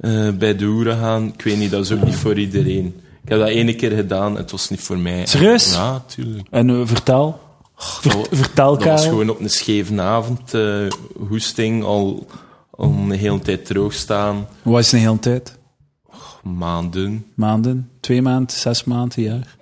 [0.00, 3.00] eh, bij de hoeren gaan, ik weet niet, dat is ook niet voor iedereen.
[3.28, 5.26] Ik heb dat ene keer gedaan, het was niet voor mij.
[5.26, 5.72] Serieus?
[5.72, 6.46] Ja, tuurlijk.
[6.50, 7.40] En eh, vertel.
[7.76, 10.86] Ver- Dat- vertel, Dat was gewoon op een scheve avond, eh,
[11.28, 12.26] hoesting, al,
[12.70, 15.58] al een hele tijd droog staan, Wat is een hele tijd?
[16.42, 17.90] maanden, Maanden?
[18.00, 18.56] Twee maanden?
[18.56, 19.18] Zes maanden?
[19.18, 19.56] Een jaar?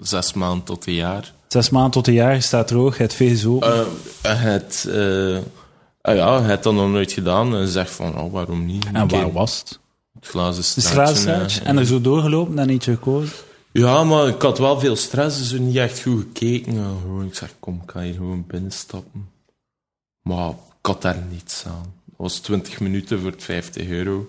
[0.00, 1.32] zes maanden tot een jaar.
[1.48, 3.58] Zes maanden tot een jaar je staat droog, het VSO.
[3.58, 3.80] Eh,
[4.22, 4.88] en het,
[6.02, 8.86] ah ja, had dat nog nooit gedaan en zegt van, oh, waarom niet?
[8.92, 9.78] En waar was het?
[10.20, 13.36] Het glazen eh, En er zo doorgelopen en eentje gekozen.
[13.72, 16.74] Ja, maar ik had wel veel stress, dus niet echt goed gekeken.
[16.74, 19.28] Ja, gewoon, ik zeg, kom, ik ga hier gewoon binnenstappen.
[20.22, 21.94] Maar ik had daar niets aan.
[22.04, 24.28] Het was 20 minuten voor het 50 euro.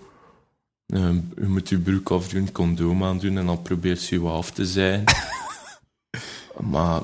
[0.85, 4.65] Ehm, u moet uw broek afdoen, condoom aandoen en dan probeert ze u af te
[4.65, 5.03] zijn.
[6.71, 7.01] maar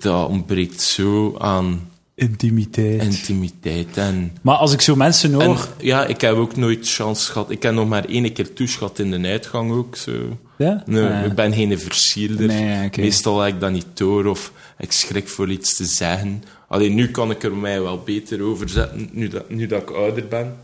[0.00, 1.87] dat ontbreekt zo aan
[2.18, 3.02] Intimiteit.
[3.02, 3.96] intimiteit.
[3.96, 5.42] En, maar als ik zo mensen hoor...
[5.42, 7.50] en ja, ik heb ook nooit chance gehad.
[7.50, 9.96] Ik heb nog maar één keer toeschat in de uitgang ook.
[9.96, 10.38] Zo.
[10.56, 10.82] ja?
[10.86, 12.46] Nee, Ah, ik ben geen versierder.
[12.46, 12.90] Nee.
[12.96, 16.42] Meestal heb ik dat niet door of ik schrik voor iets te zeggen.
[16.68, 19.90] Alleen nu kan ik er mij wel beter over zetten, nu dat, nu dat ik
[19.90, 20.56] ouder ben.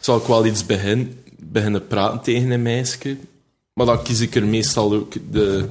[0.00, 3.16] Zal ik wel iets begin, beginnen praten tegen een meisje.
[3.74, 5.68] Maar dan kies ik er meestal ook de,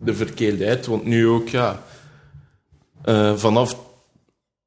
[0.00, 0.86] de verkeerde uit.
[0.86, 1.82] Want nu ook, ja...
[3.04, 3.76] eh, vanaf...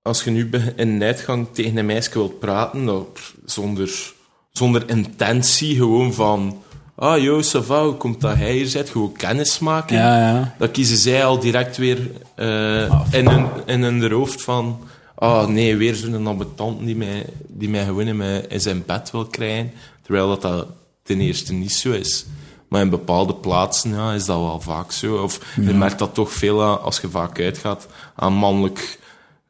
[0.02, 3.06] Als je nu in uitgang tegen een meisje wilt praten,
[3.46, 4.14] zonder,
[4.52, 6.62] zonder intentie, gewoon van...
[6.96, 8.90] Ah, va, hoe komt dat hij hier zit?
[8.90, 9.98] Gewoon kennis maken.
[9.98, 10.56] Ja, ja.
[10.58, 14.80] Dan kiezen zij al direct weer eh, in, hun, in hun hoofd van...
[15.16, 19.12] Ah, nee, weer zo'n ambetant die mij, die mij gewoon in, mijn, in zijn bed
[19.12, 19.72] wil krijgen.
[20.02, 20.68] Terwijl dat, dat
[21.04, 22.26] ten eerste niet zo is.
[22.68, 25.16] Maar in bepaalde plaatsen ja, is dat wel vaak zo.
[25.16, 29.00] Of je merkt dat toch veel aan, als je vaak uitgaat aan mannelijk...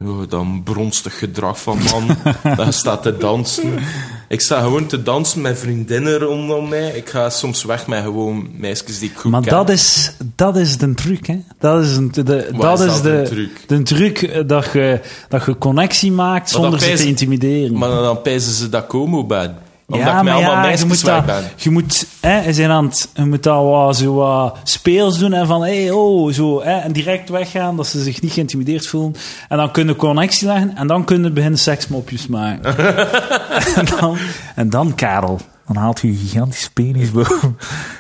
[0.05, 2.05] Oh, dan bronstig gedrag van man.
[2.65, 3.80] je staat te dansen.
[4.28, 6.89] Ik sta gewoon te dansen met vriendinnen rondom mij.
[6.89, 9.51] Ik ga soms weg met gewoon meisjes die ik goed Maar ken.
[9.51, 11.39] dat is, dat is de truc, hè.
[11.59, 12.24] Dat is, een, de,
[12.57, 13.68] dat is dat, de, de truc?
[13.68, 17.78] de truc eh, dat je, dat je connectie maakt Maar zonder ze te intimideren.
[17.78, 19.57] Maar dan pijzen ze dat Como ben.
[19.89, 21.43] Omdat ik met allemaal je meisjes moet, weg dat, ben.
[21.55, 25.47] je moet, hè, zijn aan het, je moet dat wat, zo wat speels doen en
[25.47, 29.15] van, hey, oh, zo, hè, en direct weggaan, dat ze zich niet geïntimideerd voelen.
[29.49, 32.77] En dan kunnen connectie leggen en dan kunnen beginnen seksmopjes maken.
[33.75, 34.17] en, dan,
[34.55, 37.57] en dan, Karel, dan haalt je een gigantische penis boven.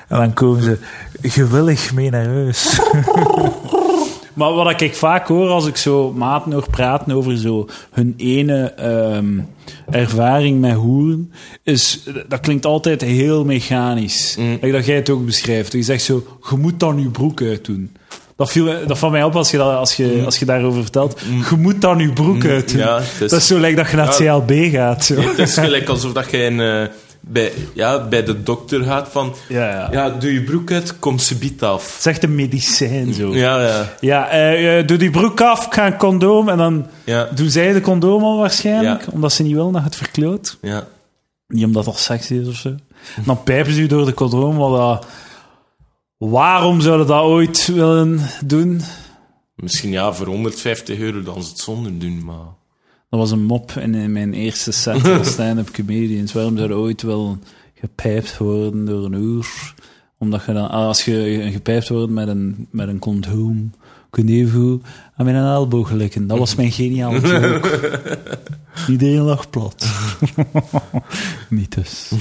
[0.07, 0.79] En dan komen ze
[1.21, 2.79] gewillig mee naar huis.
[4.37, 8.63] Maar wat ik vaak hoor als ik zo maten hoor praten over zo hun ene
[8.65, 9.39] ehm,
[9.89, 11.31] ervaring met hoeren,
[11.63, 14.35] is dat klinkt altijd heel mechanisch.
[14.61, 15.71] Like dat jij het ook beschrijft.
[15.73, 17.91] Je zegt zo, je moet dan je broek uit doen.
[18.35, 21.19] Dat, viel, dat valt mij op als je, dat, als, je, als je daarover vertelt.
[21.49, 22.79] Je moet dan je broek uit doen.
[22.81, 25.05] Ja, is- dat is zo like dat je naar het CLB gaat.
[25.05, 25.15] Zo.
[25.15, 26.81] Het is gelijk alsof dat je in, eh,
[27.29, 29.33] bij, ja, bij de dokter gaat van...
[29.49, 29.87] Ja, ja.
[29.91, 31.89] Ja, doe je broek uit, kom subiet af.
[31.89, 33.35] Het is echt een medicijn zo.
[33.35, 33.93] Ja, ja.
[33.99, 36.49] Ja, eh, eh, doe die broek af, ik ga een condoom.
[36.49, 39.11] En dan Ja, doen zij de condoom al waarschijnlijk, Ja.
[39.13, 40.57] omdat ze niet willen dat het verkloot.
[40.61, 40.87] ja.
[41.47, 42.75] Niet omdat dat sexy is of zo.
[43.25, 44.55] Dan pijpen ze u door de condoom.
[44.57, 45.07] Wat dat...
[46.17, 48.81] Waarom zouden dat ooit willen doen?
[49.55, 52.45] Misschien ja, voor 150 euro dan ze het zonder doen, maar...
[53.09, 56.33] Dat was een mop in, in mijn eerste set als stand-up comedians.
[56.33, 57.37] Waarom zou je ooit wel
[57.73, 59.73] gepijpt worden door een uur?
[60.17, 63.71] Omdat je dan, als je gepijpt wordt met een, met een condoom,
[64.09, 64.83] kun je even
[65.15, 66.27] aan mijn elleboog likken.
[66.27, 67.89] Dat was mijn geniale joke.
[68.87, 69.87] Iedereen lag plat.
[71.49, 72.11] Niet dus.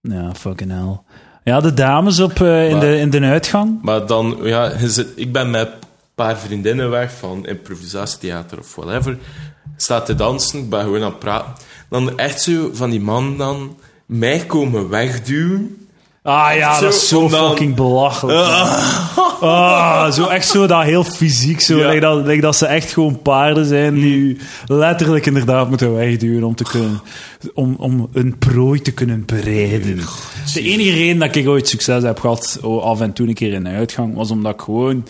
[0.00, 1.00] Ja, fucking hell.
[1.44, 3.78] Ja, de dames op, eh, in, Maar- de, in de uitgang.
[3.82, 4.70] Maar dan, ja,
[5.16, 9.18] ik ben met een paar vriendinnen weg van improvisatietheater of whatever.
[9.84, 11.52] Staat te dansen, ik ben gewoon aan het praten.
[11.90, 13.76] Dan echt zo van die man dan
[14.06, 15.76] mij komen wegduwen.
[16.22, 18.38] Ah ja, Zo, dat is zo dan- fucking belachelijk.
[19.40, 21.76] Ah, zo echt zo dat heel fysiek zo.
[21.78, 21.88] Ja.
[21.88, 26.44] Like dat, like dat ze echt gewoon paarden zijn die u letterlijk inderdaad moeten wegduwen
[26.44, 27.00] om te kunnen...
[27.54, 30.00] Om, om een prooi te kunnen bereiden.
[30.54, 33.52] De enige reden dat ik ooit succes heb gehad, oh, af en toe een keer
[33.52, 35.04] in de uitgang, was omdat ik gewoon...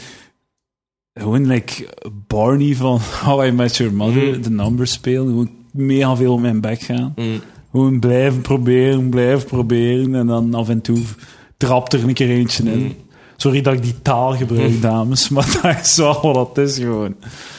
[1.14, 1.88] Gewoon like
[2.26, 5.26] Barney van How I Met Your Mother, de numbers spelen.
[5.26, 7.12] Gewoon mega veel op mijn bek gaan.
[7.16, 7.40] Mm.
[7.70, 10.14] Gewoon blijven proberen, blijven proberen.
[10.14, 10.98] En dan af en toe
[11.56, 12.96] trapt er een keer eentje in.
[13.36, 17.14] Sorry dat ik die taal gebruik, dames, maar dat is wel wat het is gewoon.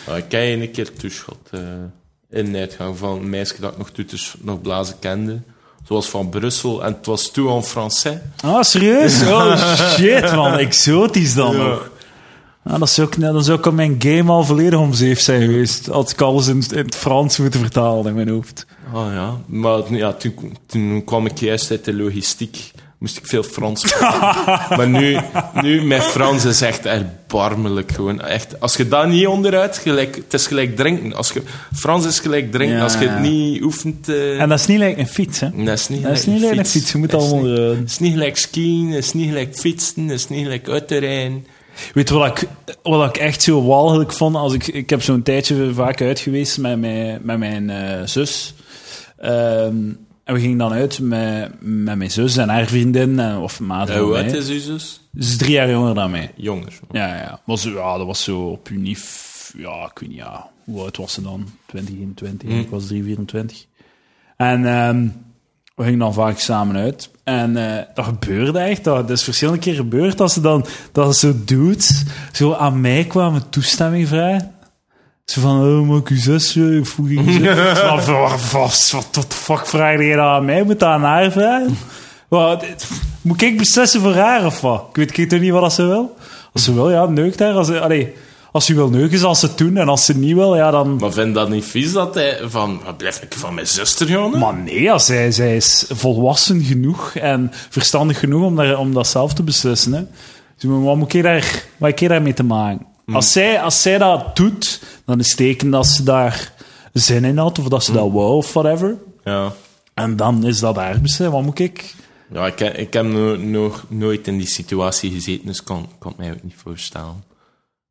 [0.08, 1.60] Maar ik heb je een keer toeschot eh
[2.30, 5.42] in de uitgang van een meisje dat ik nog toeters nog blazen kende.
[5.88, 6.84] Zoals van Brussel.
[6.84, 8.18] En het was toen en français.
[8.44, 9.22] Ah, serieus?
[9.28, 10.54] Oh shit, man.
[10.58, 11.64] Exotisch dan Ja.
[11.68, 11.92] nog.
[12.68, 13.10] Ah, dat, zou
[13.40, 15.90] zou ik op mijn game al volledig om zeef zijn geweest.
[15.90, 18.66] Als ik alles in, in het Frans moeten vertalen in mijn hoofd.
[18.94, 22.72] Ah ja, maar ja, toen, toen kwam ik juist uit de logistiek.
[22.98, 24.20] Moest ik veel Frans spreken.
[24.78, 25.18] maar nu,
[25.62, 28.22] nu, mijn Frans is echt erbarmelijk gewoon.
[28.22, 31.14] Echt, als je dat niet onderuit, gelijk, het is gelijk drinken.
[31.14, 31.42] Als je,
[31.74, 32.78] Frans is gelijk drinken.
[32.78, 33.20] Ja, als je het ja.
[33.20, 34.10] niet oefent...
[34.10, 35.50] eh, En dat is niet like een fiets, hè?
[35.64, 36.92] dat is niet Dat is gelijk niet like een fiets.
[36.92, 37.50] Je moet Dat is allemaal...
[37.50, 40.44] niet- eh, Het is niet gelijk skiën, het is niet gelijk fietsen, het is niet
[40.44, 41.46] gelijk uitrijden.
[41.94, 42.50] Weet je wat ik,
[42.84, 44.36] wat ik echt zo walgelijk vond?
[44.36, 48.54] Als ik, ik heb zo'n tijdje vaak uit geweest met mijn, met mijn eh, zus.
[49.18, 49.90] Ehm,
[50.24, 53.90] en we gingen dan uit met, met mijn zus en haar vriendin, eh, of maat
[53.90, 55.02] hoe oud is uw zus?
[55.14, 56.32] Ze is drie jaar jonger dan mij.
[56.36, 56.80] Jonger.
[56.92, 57.42] Ja, ja.
[57.46, 59.34] Was, ja dat was zo op unief...
[59.58, 60.50] Ja, ik weet niet, ja.
[60.64, 61.48] Hoe oud was ze dan?
[61.66, 62.50] 20, 21.
[62.50, 62.60] Hm.
[62.60, 63.66] Ik was 3, 24.
[64.38, 65.08] En ehm,
[65.76, 67.10] we gingen dan vaak samen uit.
[67.24, 68.84] En eh, dat gebeurde echt.
[68.84, 70.18] Dat, is verschillende keer gebeurd.
[70.18, 74.52] Dat ze dan, dat ze dudes zo aan mij kwamen toestemming vragen.
[75.26, 77.34] Zo van, oh, mag ik uw zus eh, voegen?
[77.76, 78.14] Zo van,
[78.62, 80.64] wat, wat, de fuck vraag je dat aan mij?
[80.64, 81.78] Moet dat aan haar vragen?
[82.28, 82.66] Wat,
[83.22, 84.86] moet ik beslissen voor haar of wat?
[84.90, 86.16] Ik weet, ik weet toch niet wat ze wil?
[86.54, 87.54] Als ze wil, ja, neukt haar.
[87.54, 88.14] Als, ze- allee,
[88.56, 89.78] als ze wil neuken, zal ze het doen.
[89.78, 90.96] En als ze niet wil, ja, dan...
[90.96, 92.82] Maar vind dat niet vies dat hij van...
[92.84, 94.32] Wat blijf ik van mijn zuster gaan?
[94.32, 94.40] hè?
[94.40, 99.08] Maar nee, als zij, zij is volwassen genoeg en verstandig genoeg om, daar, om dat
[99.08, 99.94] zelf te beslissen.
[99.94, 100.04] Hè.
[100.58, 102.86] Dus wat moet ik daar, wat ik daarmee te maken?
[103.12, 106.54] Als, zij, als zij dat doet, dan is het teken dat ze daar
[106.94, 108.98] zin in had, of dat ze dat wou, of whatever.
[109.24, 109.52] Ja.
[109.94, 111.32] En dan is dat haar beslissing.
[111.32, 111.96] Wat moet ik...
[112.32, 116.20] Ja, ik, ik heb no- nog nooit in die situatie gezeten, dus kan, kan het
[116.20, 117.34] mij ook niet voorstellen.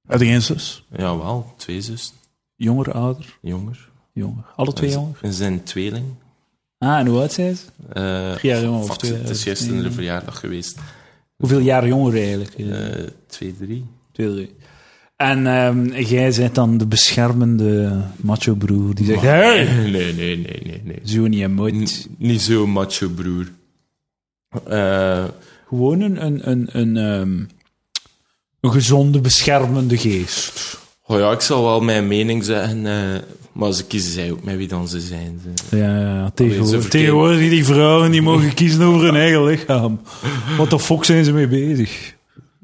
[0.08, 0.84] Heb je geen zus?
[0.96, 2.14] Jawel, twee zussen,
[2.56, 3.38] Jonger, ouder?
[3.42, 3.88] jonger.
[4.12, 4.44] Jonger.
[4.56, 5.18] Alle twee jonger?
[5.22, 6.04] Ze zijn tweeling.
[6.78, 7.64] Ah, en hoe oud zijn ze?
[8.38, 9.84] Drie jaar jonger of fuck, twee- Het is nee.
[9.84, 10.78] een verjaardag geweest.
[11.36, 12.54] Hoeveel jaar jonger eigenlijk?
[12.54, 13.84] Eh, twee, drie.
[14.12, 14.54] Twee, drie.
[15.16, 19.20] En ehm, jij bent dan de beschermende macho-broer die zegt...
[19.22, 19.64] Hey!
[19.90, 21.00] Nee, nee, nee, nee, nee.
[21.04, 21.72] Zo niet, je moet...
[21.72, 23.52] N- niet zo macho, broer.
[24.68, 25.24] Eh,
[25.68, 27.44] Gewoon een, een, een, een, ehm,
[28.64, 30.78] een gezonde, beschermende geest.
[31.06, 32.86] oh ja, ik zal wel mijn mening zeggen.
[32.86, 33.20] eh,
[33.52, 35.40] Maar ze kiezen zij ook met wie dan ze zijn.
[35.70, 40.00] Ze- Ja, ja, tegenwoordig, tegenwoordig die vrouwen die mogen kiezen over hun eigen lichaam.
[40.56, 42.14] Wat de fuck zijn ze mee bezig?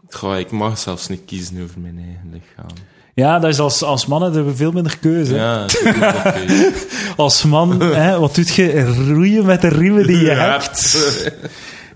[0.09, 2.77] Goh, ik mag zelfs niet kiezen over mijn eigen lichaam.
[3.15, 5.35] Ja, dat is als, als mannen hebben we veel minder keuze.
[5.35, 6.73] Ja, dat is ook oké.
[7.17, 8.85] Als man, hè, wat doet je?
[9.07, 10.99] Roeien met de riemen die je hebt.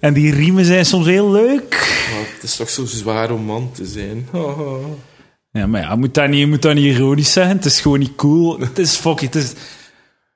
[0.04, 1.70] En die riemen zijn soms heel leuk.
[2.12, 4.28] Maar het is toch zo zwaar om man te zijn.
[5.50, 7.56] Ja, maar ja, je moet dat niet, je moet dat niet ironisch zeggen.
[7.56, 8.58] Het is gewoon niet cool.
[8.58, 9.32] Het is fucking...
[9.32, 9.58] Het is, het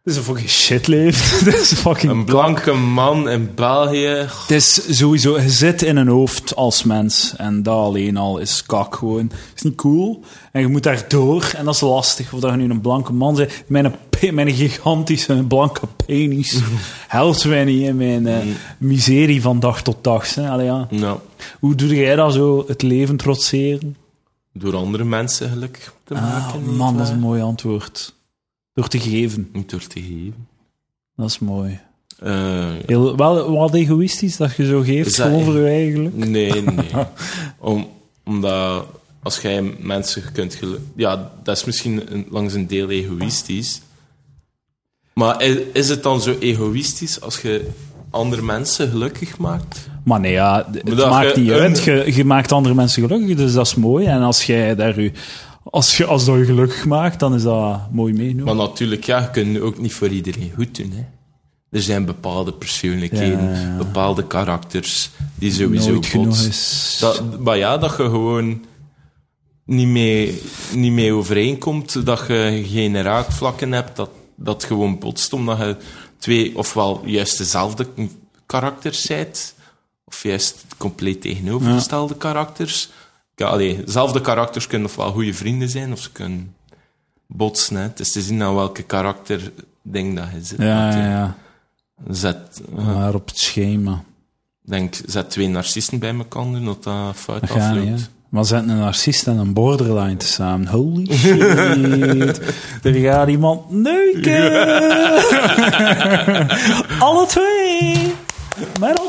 [0.08, 1.44] is een fucking shitleven.
[1.46, 2.12] Het is fucking...
[2.12, 4.06] Een blanke man in België.
[4.06, 5.40] Het is sowieso...
[5.40, 7.34] Je zit in een hoofd als mens.
[7.36, 9.22] En dat alleen al is kak gewoon.
[9.22, 10.20] Het is niet cool.
[10.52, 11.52] En je moet daar door.
[11.56, 12.32] En dat is lastig.
[12.32, 13.52] Of dat je nu een blanke man bent.
[13.66, 13.94] Mijn,
[14.32, 16.60] mijn gigantische blanke penis
[17.08, 18.36] helpt mij niet in mijn eh,
[18.78, 20.34] miserie van dag tot dag.
[20.34, 20.48] Hè.
[20.48, 21.18] Allee, ja.
[21.60, 22.64] Hoe doe jij dat zo?
[22.66, 23.96] Het leven trotseren?
[24.52, 26.62] door andere mensen gelukkig te Ah, maken.
[26.66, 28.14] niet man, dat is een mooi antwoord.
[28.78, 29.48] Door te geven.
[29.52, 30.46] Niet door te geven.
[31.16, 31.80] Dat is mooi.
[32.18, 35.44] Eh, Heel, wel wat egoïstisch dat je zo geeft, dat gewoon echt?
[35.50, 36.16] voor je eigenlijk.
[36.36, 36.90] nee, nee.
[37.58, 37.88] Om,
[38.24, 38.86] omdat
[39.22, 40.58] als jij mensen kunt
[40.96, 43.80] Ja, dat is misschien een- langs een deel egoïstisch.
[45.12, 47.68] Maar is, het dan zo egoïstisch als je
[48.10, 49.88] andere mensen gelukkig maakt?
[50.04, 51.82] Maar nee, ja, het dat maakt niet uit.
[51.84, 54.06] Je, je maakt andere mensen gelukkig, dus dat is mooi.
[54.06, 55.12] En als jij daar je,
[55.70, 58.56] als, je, als dat je gelukkig maakt, dan is dat mooi meegenomen.
[58.56, 60.90] Maar natuurlijk, ja, je kunt ook niet voor iedereen goed doen.
[60.90, 61.04] Hè.
[61.70, 63.76] Er zijn bepaalde persoonlijkheden, Ja, ja, ja.
[63.76, 66.96] bepaalde karakters die sowieso Nooit is.
[67.00, 68.64] Dat, maar ja, dat je gewoon
[69.64, 70.42] niet mee,
[70.74, 75.76] niet mee overeenkomt, dat je geen raakvlakken hebt, dat dat gewoon botst, omdat je
[76.18, 77.86] twee, ofwel juist dezelfde
[78.46, 79.54] karakters zijt,
[80.04, 82.88] of juist compleet tegenovergestelde karakters.
[83.38, 86.54] Ja, allee, dezelfde karakters kunnen ofwel goede vrienden zijn, of ze kunnen
[87.26, 87.76] botsen.
[87.76, 87.82] Hè.
[87.82, 90.58] Het is te zien aan welke karakter ding dat je zit.
[90.58, 91.36] ja, ja, ja.
[92.08, 94.02] Zet, eh, Maar op het schema.
[94.62, 98.10] denk, zet twee narcisten bij elkaar, dat dat fout Dat gaat niet, afloopt.
[98.28, 100.66] Maar zetten een narcist en een borderline te samen.
[100.66, 102.40] Holy shit.
[102.82, 104.52] er gaat iemand neuken.
[107.06, 108.14] Alle twee.
[108.80, 109.00] Met.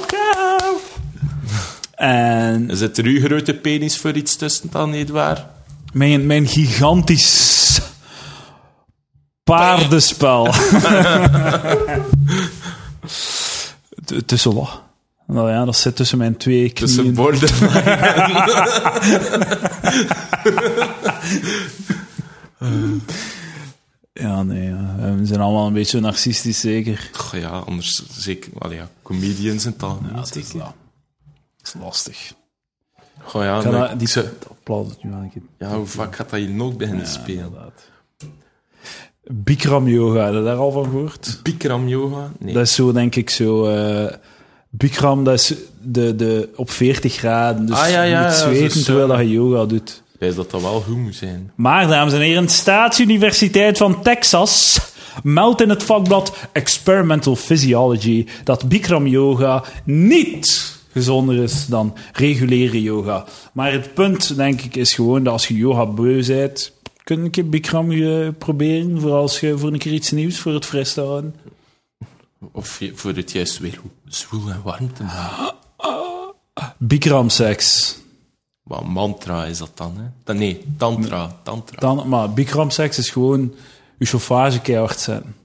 [2.00, 5.58] En Zit er uw grote penis voor iets tussen dan, niet waar?
[5.94, 7.82] mijn, mijn gigantisch
[9.44, 10.54] paardenspel.
[14.26, 14.82] Tussen wat?
[15.28, 16.74] Nou ja, dat zit tussen mijn twee knieën.
[16.74, 17.50] Tussen borden.
[24.14, 24.96] Ja, nee, ja.
[25.18, 27.10] we zijn allemaal een beetje narcistisch, zeker.
[27.14, 28.52] Goh, ja, anders zeker.
[28.60, 30.02] Wel ja, comedians en tal.
[30.10, 30.74] Ja, dat is, dat.
[31.62, 32.34] Dat is lastig.
[33.24, 35.42] Goh, ja, die ze- applaus nu keer.
[35.60, 37.44] ja, hoe vaak gaat dat hier nog beginnen spelen?
[37.46, 37.88] inderdaad.
[39.32, 41.40] Bikram yoga, heb je daar al van gehoord?
[41.44, 42.32] Bikram yoga?
[42.40, 42.54] Nee.
[42.54, 43.66] Dat is zo, denk ik, zo...
[43.68, 44.14] eh
[44.72, 47.66] Bikram, dat is de, de, op 40 graden.
[47.66, 50.02] Dus Ah, ja, zweten zo terwijl dat je yoga doet.
[50.20, 51.52] Wijs dat dat wel goed moet zijn.
[51.56, 54.80] Maar, dames en heren, Staatsuniversiteit van Texas
[55.24, 63.26] meldt in het vakblad Experimental Physiology dat Bikram yoga niet gezonder is dan reguliere yoga.
[63.54, 66.74] Maar het punt, denk ik, is gewoon dat als je yoga beu bent,
[67.04, 70.54] kun je een Bikram eh, proberen, voor als je voor een keer iets nieuws voor
[70.54, 71.36] het fris te houden.
[72.52, 75.58] Of je, voor het juist weer zwoel en warm te maken.
[76.78, 77.98] Bikram seks.
[78.64, 80.04] Wat mantra is dat dan, hè?
[80.24, 81.40] Dan, nee, tantra.
[81.44, 81.80] tantra.
[81.80, 83.54] Dan, maar Bikram seks is gewoon
[83.98, 85.36] je chauffage keihard zetten.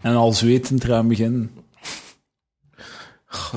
[0.00, 1.50] En al zwetend eraan beginnen.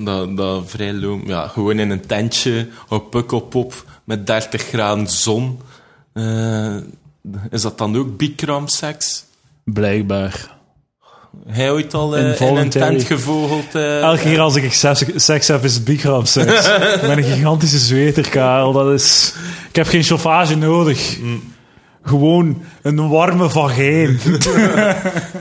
[0.03, 5.59] Dat, dat vrij loom, ja, gewoon in een tentje op Pukkelpop met 30 graden zon.
[6.13, 6.75] Eh,
[7.49, 9.25] is dat dan ook Bikram seks?
[9.63, 10.55] Blijkbaar.
[11.47, 13.75] Hij ooit al eh, in een tent gevogeld?
[13.75, 14.73] eh, Elke keer als ik
[15.15, 16.67] seks, heb, is het Bikram seks.
[16.67, 18.71] ik ben een gigantische zweter, Karel.
[18.71, 19.33] Dat is...
[19.69, 21.17] Ik heb geen chauffage nodig.
[22.03, 24.09] Gewoon een warme vagijn.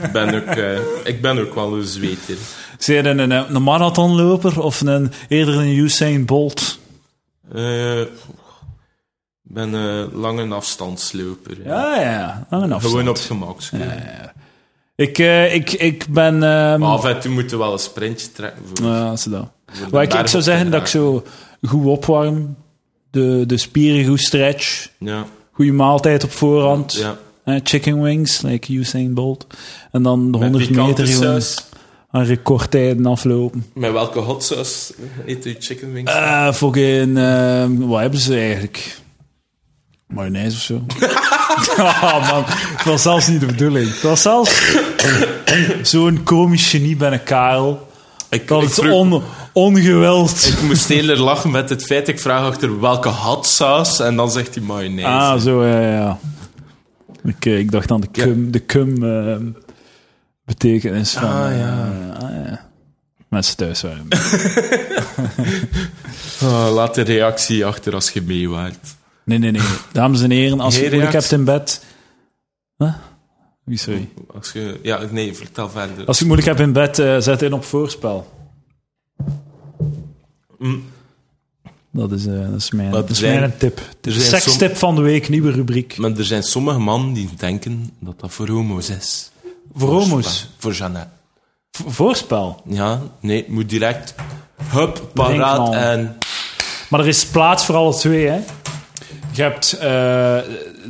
[0.03, 0.55] ik, ben ook,
[1.03, 2.35] ik ben ook wel een zweter.
[2.83, 6.79] Zijn een, een, een marathonloper of een, eerder een Usain Bolt?
[7.53, 8.07] Eh, Ik
[9.41, 11.57] ben een lange afstandsloper.
[11.63, 11.69] hè.
[11.69, 12.47] Ja, ja.
[12.49, 12.83] Lange afstand.
[12.93, 13.59] Gewoon op gemak.
[14.95, 16.33] Ik, eh, ik, ik ben...
[16.43, 18.61] ehm, Maar af en toe moeten we wel een sprintje trekken.
[18.73, 19.47] Voor, Ja, is dat.
[19.91, 21.23] Maar ik, zou zeggen dat ik zo
[21.61, 22.55] goed opwarm.
[23.11, 24.89] De, de spieren goed stretch.
[24.99, 26.93] Ja, Goede maaltijd op voorhand.
[26.93, 27.17] ja.
[27.43, 29.47] Eh, chicken wings, like Usain Bolt.
[29.91, 31.41] En dan de Met 100 pikante meter gewoon
[32.11, 33.65] aan recordtijden aflopen.
[33.73, 34.93] Met welke hot sauce
[35.25, 36.11] eet u chicken wings?
[36.11, 38.97] Eh fucking, eh, wat hebben ze eigenlijk?
[40.07, 40.81] Mayonaise of zo.
[41.77, 43.87] Ah man, het was zelfs niet de bedoeling.
[43.89, 44.75] Het was zelfs
[45.81, 47.87] zo'n komisch genie bij een Karel.
[48.29, 49.21] Ik, Dat ik het vroeg- on,
[49.53, 50.47] ongewild.
[50.47, 54.55] ik moest eerder lachen met het feit, ik vraag achter welke hadsaus, en dan zegt
[54.55, 55.07] hij mayonaise.
[55.07, 56.19] Ah, zo, ja, ja.
[57.23, 59.03] Ik, eh, ik dacht aan de cum, de cum
[60.51, 61.29] betekenis van...
[61.29, 62.13] Ah, eh, ja.
[62.19, 62.69] ah, ja.
[63.29, 64.07] Mensen thuis waren.
[66.41, 68.95] Ah, laat de reactie achter als je mee waart.
[69.23, 69.61] Nee, nee, nee.
[69.91, 71.83] Dames en heren, als je moeilijk hebt in bed...
[72.77, 72.93] Huh?
[73.63, 74.09] Wie, sorry.
[74.33, 76.05] Als je, ja, nee, vertel verder.
[76.05, 78.31] Als je moeilijk hebt in bed, eh, zet in op voorspel.
[80.57, 80.83] Mm.
[81.91, 83.81] Dat is, eh, dat is mijn, dat is zijn- mijn tip.
[84.01, 85.97] Sekstip van de week, nieuwe rubriek.
[85.97, 89.30] Maar er zijn sommige mannen die denken dat dat voor homo's is.
[89.73, 90.23] Voor.
[90.57, 91.09] Voor Jeannette.
[91.71, 92.61] V- Voorspel.
[92.65, 94.15] Ja, nee, het moet direct...
[94.63, 96.17] Hup, paraat en...
[96.89, 98.39] Maar er is plaats voor alle twee, hè.
[99.31, 99.79] Je hebt eh,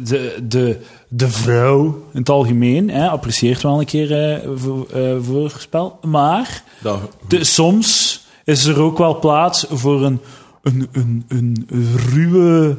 [0.03, 5.99] de, de, de vrouw in het algemeen, hè, apprecieert wel een keer voor, eh, voorspel.
[6.01, 10.21] Maar Dat, de, soms is er ook wel plaats voor een,
[10.61, 12.77] een, een, een ruwe...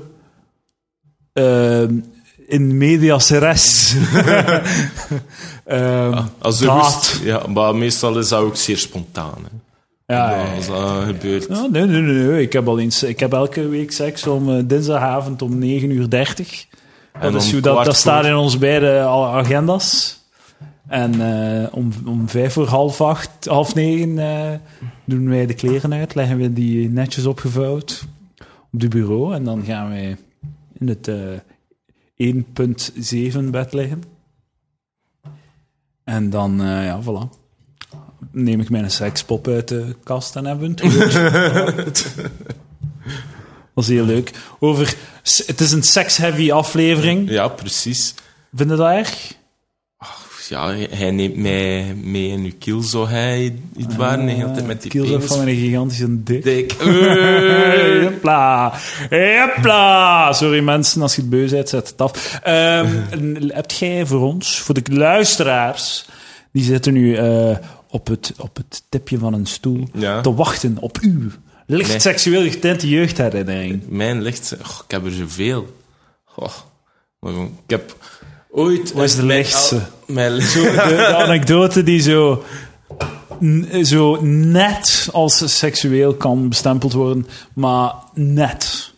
[2.52, 3.94] in medias res.
[5.64, 6.82] Ehm, als er daad.
[6.82, 9.34] moest- ja, maar meestal is dat ook zeer spontaan.
[9.42, 10.14] Hè.
[10.14, 10.54] ja, ja, ja.
[10.54, 11.46] Als dat gebeurt.
[11.48, 12.42] Ja, nee, nee, nee, nee.
[12.42, 16.10] Ik heb, al eens, ik heb elke week seks om eh, dinsdagavond om 9 uur
[16.10, 16.66] 30.
[17.12, 20.20] En dat, is hoe dat, dat staat in onze beide agenda's.
[20.88, 24.58] En eh, om, om vijf voor half acht, half negen eh,
[25.04, 28.04] doen wij de kleren uit, leggen we die netjes opgevouwd
[28.72, 29.34] op het bureau.
[29.34, 30.16] En dan gaan wij
[30.78, 31.10] in het
[32.22, 34.02] 1.7 bed liggen.
[36.04, 37.40] En dan, eh, ja, voilà.
[38.30, 40.84] Neem ik mijn sekspop uit de kast en hebben we.
[43.74, 44.30] Dat was heel leuk.
[44.58, 44.96] Over,
[45.46, 47.30] het is een sex-heavy aflevering.
[47.30, 48.14] Ja, precies.
[48.54, 49.34] Vind je dat erg?
[50.52, 54.66] Ja, hij neemt mij mee in uw kiel, zo hij iets waar, de hele tijd
[54.66, 55.26] met die Kiel zo penis.
[55.26, 56.42] van een gigantische dik.
[56.44, 56.72] Dik.
[58.02, 58.72] Hopla.
[59.10, 60.32] Hopla.
[60.32, 62.38] Sorry mensen, als je het beu bent, zet het af.
[62.42, 66.06] Ehm, en hebt jij voor ons, voor de luisteraars,
[66.52, 67.56] die zitten nu eh,
[67.88, 70.20] op, het, op het tipje van een stoel Ja.
[70.20, 71.30] te wachten op uw
[71.66, 71.98] licht Nee.
[72.00, 73.82] seksueel getinte jeugdherinnering.
[73.88, 74.54] Mijn licht...
[74.62, 75.76] Oh, ik heb er zoveel.
[76.26, 77.96] Gewoon, Ik heb
[78.50, 78.92] ooit...
[78.92, 79.44] Wat is de mijn-
[80.12, 82.42] Mijn, De, de anekdote die zo,
[83.44, 88.90] n- zo net als seksueel kan bestempeld worden, maar net.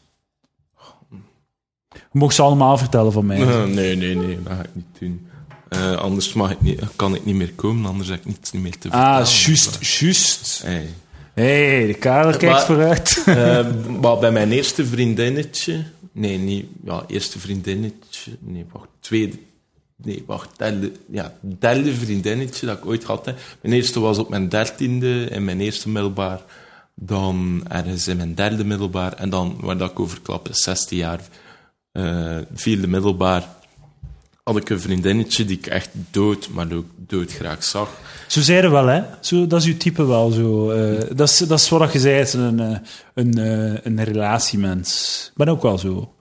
[1.92, 3.38] Je mocht ze allemaal vertellen van mij.
[3.66, 5.26] Nee, nee, nee, dat ga ik niet doen.
[5.68, 8.62] Eh, anders mag ik niet, kan ik niet meer komen, anders heb ik niets niet
[8.62, 9.06] meer te vertellen.
[9.06, 10.60] ah, juist, juist.
[10.64, 10.88] Hey.
[11.34, 13.22] Hé, hey, de kader kijkt Maar- vooruit.
[13.26, 13.66] Eh,
[14.00, 15.84] maar bij mijn eerste vriendinnetje...
[16.12, 16.66] Nee, niet...
[16.84, 18.32] Ja, eerste vriendinnetje...
[18.40, 18.88] Nee, wacht.
[19.00, 19.36] Tweede...
[19.97, 20.59] Nee, wacht.
[20.59, 23.26] Derde, ja, derde vriendinnetje dat ik ooit had.
[23.26, 23.32] Hè.
[23.61, 26.40] Mijn eerste was op mijn dertiende in mijn eerste middelbaar.
[26.95, 29.12] Dan ergens in mijn derde middelbaar.
[29.12, 31.20] En dan, waar dat ik over klap, is 16 jaar.
[31.92, 33.49] eh vierde middelbaar.
[34.42, 37.88] Had ik een vriendinnetje die ik echt dood, maar ook dood graag zag.
[38.28, 39.03] Zo zei je wel, hè?
[39.20, 40.70] Zo, dat is uw type wel zo.
[40.70, 42.78] eh, dat, is, dat is wat je zei, een, eh,
[43.14, 45.30] een, eh, een relatiemens.
[45.34, 46.13] Ben ook wel zo.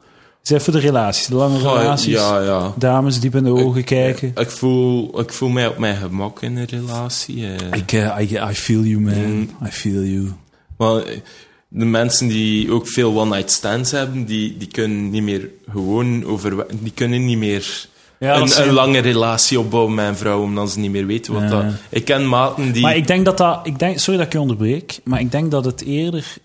[0.44, 2.14] Zeg voor de relaties, de lange relaties.
[2.14, 2.74] Ja, ja.
[2.78, 4.32] Dames diep in de ogen kijken.
[4.36, 7.46] Ik voel, ik voel mij op mijn gemak in een relatie.
[7.56, 7.72] eh.
[7.80, 9.14] Ik, eh, I, I feel you, man.
[9.36, 9.50] Mm.
[9.66, 10.32] I feel you.
[10.78, 11.20] Maar eh,
[11.68, 16.66] de mensen die ook veel one-night stands hebben, die, die kunnen niet meer gewoon over...
[16.82, 17.88] Die kunnen niet meer
[18.20, 21.34] Ja, is- een, een lange relatie opbouwen met een vrouw, omdat ze niet meer weten
[21.34, 21.50] wat Ja.
[21.50, 21.64] dat...
[21.90, 22.82] Ik ken maten die...
[22.82, 23.60] Maar ik denk dat dat...
[23.64, 26.36] Ik denk, sorry dat ik je onderbreek, maar ik denk dat het eerder...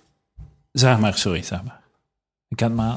[0.73, 1.81] Zeg maar, sorry, zeg maar.
[2.49, 2.79] Ik ken.
[2.79, 2.93] Eh,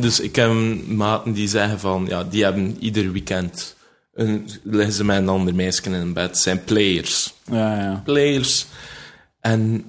[0.00, 0.52] Dus ik heb
[0.86, 2.06] maten die zeggen van...
[2.08, 3.76] Ja, die hebben ieder weekend...
[4.14, 6.38] Een, liggen ze met een ander meisje in bed.
[6.38, 7.34] zijn players.
[7.44, 8.00] Ja, ja.
[8.04, 8.66] players.
[9.40, 9.84] En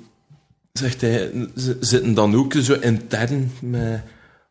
[0.71, 4.03] zegt hij, ze zitten dan ook zo intern met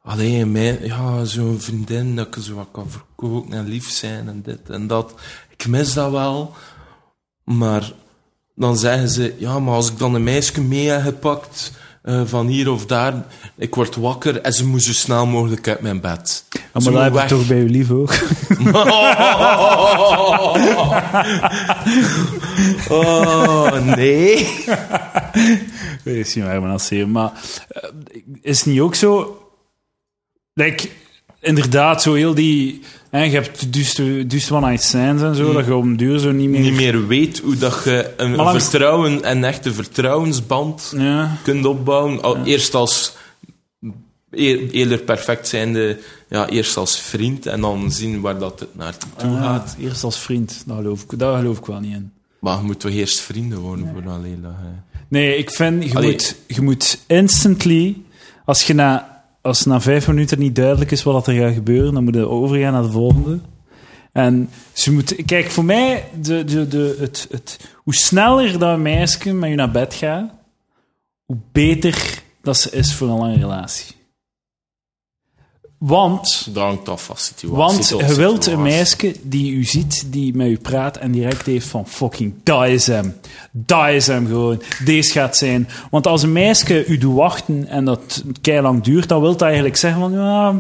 [0.05, 4.43] alleen mij, ja, zo'n vriendin dat ik zo wat kan verkopen en lief zijn en
[4.43, 5.15] dit en dat.
[5.57, 6.55] Ik mis dat wel,
[7.45, 7.93] maar
[8.55, 11.73] dan zeggen ze, ja, maar als ik dan een meisje mee heb gepakt
[12.05, 13.25] eh, van hier of daar,
[13.57, 16.45] ik word wakker en ze moet zo snel mogelijk uit mijn bed.
[16.51, 18.15] Ja, Ze maar dat heb ik toch bij uw lief ook.
[22.89, 24.49] Oh, nee.
[26.05, 27.09] Niet waar, maar.
[27.09, 27.33] Maar
[27.69, 27.91] eh,
[28.43, 29.39] is het niet ook zo...
[30.53, 30.89] Like,
[31.45, 32.81] inderdaad, zo heel die...
[33.11, 33.73] Hè, je hebt
[34.31, 36.61] dus, one night stands en zo, dat je op een duur zo niet meer...
[36.61, 41.37] niet meer weet hoe dat je een vertrouwen, een echte vertrouwensband Ja.
[41.43, 42.23] kunt opbouwen.
[42.23, 43.17] Al, Eerst als
[44.31, 49.11] eer- eerder perfect zijnde, ja, eerst als vriend en dan zien waar dat het naartoe
[49.19, 49.77] Ah, gaat.
[49.81, 52.13] eerst als vriend, daar geloof, ik, daar geloof ik wel niet in.
[52.41, 54.53] Maar je moet toch eerst vrienden worden voor alleen dat
[55.09, 56.11] Nee, ik vind, je, Allee.
[56.11, 57.97] moet, je moet instantly,
[58.45, 59.14] als je na,
[59.45, 62.73] als na vijf minuten niet duidelijk is wat er gaat gebeuren, dan moet je overgaan
[62.73, 63.39] naar de volgende.
[64.13, 69.33] En ze moet, kijk, voor mij, de, de, de, het, het, hoe sneller dat meisje
[69.33, 70.31] met je naar bed gaat,
[71.25, 73.95] hoe beter dat ze is voor een lange relatie.
[75.79, 77.57] Want Dat hangt af van situatie
[77.97, 81.67] want je wilt een meisje die u ziet, die met u praat en direct heeft
[81.67, 83.17] van fucking, dat is hem.
[83.53, 84.63] Dat is hem gewoon.
[84.85, 85.69] Deze gaat zijn.
[85.91, 89.77] Want als een meisje u doet wachten en dat lang duurt, dan wil dat eigenlijk
[89.77, 90.55] zeggen van, ja,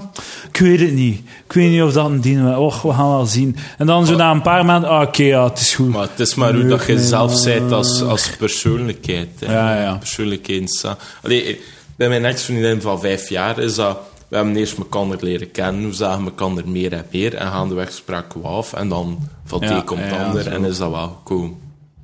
[0.48, 1.18] ik weet het niet.
[1.44, 2.56] Ik weet niet of dat een dien was.
[2.56, 3.56] Och, we gaan wel zien.
[3.78, 5.88] En dan zo na een paar maanden, ah, oké, ja, het is goed.
[5.88, 9.28] Maar het is maar hoe Nee, dat je zelf zijt als, als persoonlijkheid.
[9.38, 9.52] Hè.
[9.52, 9.96] Ja, ja.
[9.96, 10.84] Persoonlijkheid.
[11.22, 11.60] Allee,
[11.96, 13.98] bij mijn ex-vriendin van vijf jaar is dat...
[14.34, 17.34] We hebben eerst elkaar leren kennen, we zagen elkaar meer en meer.
[17.34, 18.72] En gaandeweg spraken we af.
[18.72, 20.46] En dan van het Ja, een komt het ja, ander.
[20.46, 21.56] En is dat wel gekomen.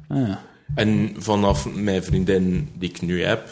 [0.09, 0.43] Ah, ja.
[0.75, 3.49] En vanaf mijn vriendin die ik nu heb,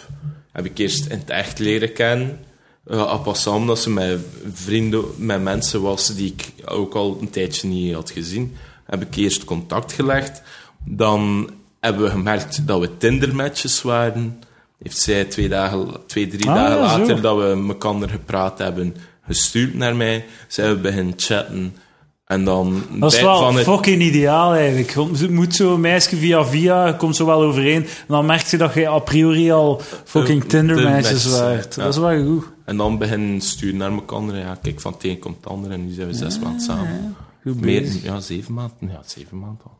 [0.52, 2.38] heb ik eerst in het echt leren kennen.
[2.86, 4.20] Uh, en passant, dat ze met
[4.52, 9.16] vrienden, met mensen was die ik ook al een tijdje niet had gezien, heb ik
[9.16, 10.42] eerst contact gelegd.
[10.84, 11.50] Dan
[11.80, 14.38] hebben we gemerkt dat we Tinder-matches waren.
[14.82, 18.96] Heeft zij twee, dagen, twee drie Ah, dagen ja, later dat we elkaar gepraat hebben,
[19.26, 20.24] gestuurd naar mij.
[20.48, 21.76] Zij we beginnen chatten.
[22.24, 24.94] En dan Dat is wel van het- fucking ideaal eigenlijk.
[25.18, 27.82] Het moet zo een meisje via via, je komt zo wel overeen.
[27.82, 31.82] En dan merk je dat je a priori al fucking Tinder-meisjes ja.
[31.82, 32.44] Dat is wel goed.
[32.64, 34.36] En dan beginnen sturen naar elkaar.
[34.36, 37.16] Ja, kijk, van het een komt het ander en nu zijn we zes maanden samen.
[37.42, 38.76] Meer, ja, zeven maanden.
[38.80, 39.78] Ja, zeven maanden al.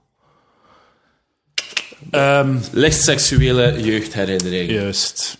[2.11, 4.70] Ehm, Licht seksuele jeugdherinnering.
[4.70, 5.38] juist.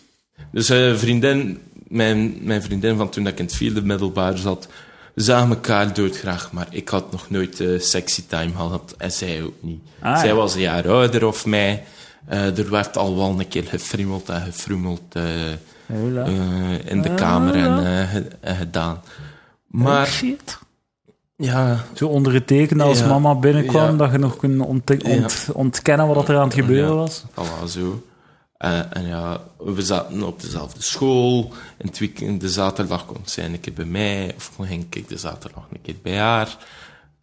[0.51, 4.67] Dus eh, vriendin, mijn, mijn vriendin van toen dat ik in het vierde middelbaar zat,
[5.15, 9.53] zagen elkaar doodgraag, maar ik had nog nooit eh, sexy time gehad en zij ook
[9.59, 9.81] niet.
[9.99, 10.33] Ah, zij ja.
[10.33, 11.83] was een jaar ouder of mij.
[12.25, 14.53] Eh, er werd al wel een keer gefriemeld en
[15.13, 15.31] eh,
[16.85, 19.01] in de Ah, kamer en, gedaan.
[19.67, 20.57] Maar shit.
[21.41, 23.07] Ja, Zo onder het teken als Ja.
[23.07, 23.97] mama binnenkwam, Ja.
[23.97, 27.23] dat je nog kon ont ont- ontkennen wat er aan het gebeuren was.
[27.31, 28.03] Voilà, zo.
[28.57, 31.51] Eh, en ja, we zaten op dezelfde school.
[31.77, 35.17] In het weekend, de zaterdag kon zij een keer bij mij, of ging ik de
[35.17, 36.57] zaterdag een keer bij haar.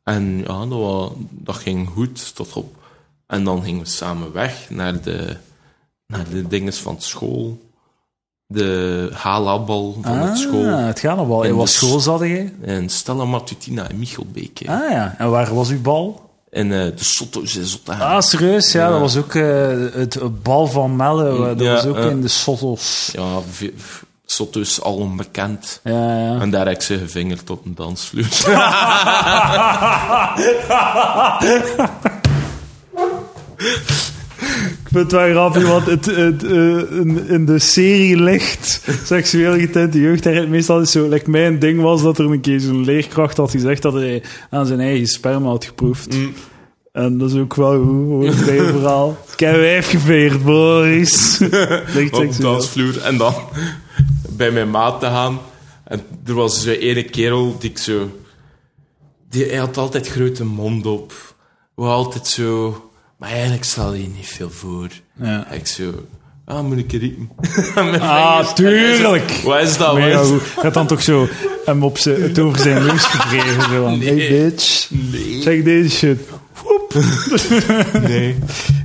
[0.02, 2.74] En ja, dat, dat ging goed, tot op.
[3.26, 5.36] En dan gingen we samen weg naar de,
[6.06, 7.58] naar de dinges van school.
[8.49, 10.66] De halabal van het school.
[10.66, 11.42] Ah, het gaat nog wel.
[11.44, 12.51] En In wat de school zat je?
[12.64, 14.59] En Stella Matutina in Michelbeek.
[14.64, 14.74] hè.
[14.84, 16.30] Ah ja, en waar was uw bal?
[16.51, 18.03] En eh, de Sotto's in Zottegem.
[18.03, 18.72] Ah, serieus?
[18.72, 18.90] Ja, Ja.
[18.90, 21.38] dat was ook eh, het, het bal van Melle.
[21.57, 23.09] Dat Ja, was ook in de Sottos.
[23.12, 23.24] Ja,
[24.26, 25.80] Sotto's al onbekend.
[25.84, 26.40] Ja, ja.
[26.40, 28.26] En daar heb ik ze gevingerd op een dansvloer.
[34.87, 39.59] Ik vind het wel grappig, want het, het, eh, in, in de serie ligt seksueel
[39.59, 40.49] getinte jeugd.
[40.49, 43.82] Meestal is zo, like mijn ding was dat er een keer zo'n leerkracht had gezegd
[43.82, 46.14] dat hij aan zijn eigen sperma had geproefd.
[46.14, 46.34] Mm.
[46.93, 49.16] En dat is ook wel bij het verhaal.
[49.32, 51.39] Ik heb wijf geveerd, boys.
[51.95, 53.03] Ligt op dansvloer.
[53.03, 53.34] En dan
[54.28, 55.39] bij mijn maat te gaan.
[55.84, 58.11] En er was zo'n ene kerel die ik zo...
[59.30, 61.12] Die, hij had altijd grote mond op.
[61.74, 62.86] Was altijd zo...
[63.16, 64.88] Maar eigenlijk stel je niet veel voor.
[65.22, 65.50] Ja.
[65.50, 65.92] Ik zo...
[66.44, 67.30] Ah, moet ik riepen?
[68.00, 69.30] Ah, tuurlijk.
[69.44, 69.94] Wat is dat?
[69.94, 70.42] Mega is goed.
[70.62, 71.28] Had dan toch zo
[71.64, 73.62] hem op zijn, het over zijn neus gekregen.
[73.62, 74.08] Zo van, Nee.
[74.08, 75.42] hey bitch, Nee.
[75.42, 76.18] zeg deze shit.
[76.62, 76.94] Woep.
[78.08, 78.36] Nee.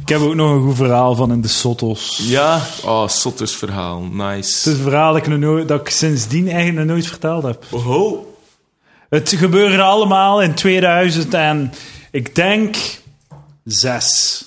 [0.01, 2.19] Ik heb ook nog een goed verhaal van in de Sottos.
[2.23, 2.61] Ja?
[2.86, 4.03] Oh, Sotters verhaal.
[4.03, 4.39] Het Nice.
[4.49, 7.65] is een verhaal dat ik, nog nooit, dat ik sindsdien eigenlijk nog nooit verteld heb.
[7.69, 8.25] Oh.
[9.09, 11.73] Het gebeurde allemaal in 2000 en
[12.11, 12.75] ik denk
[13.64, 14.45] zes.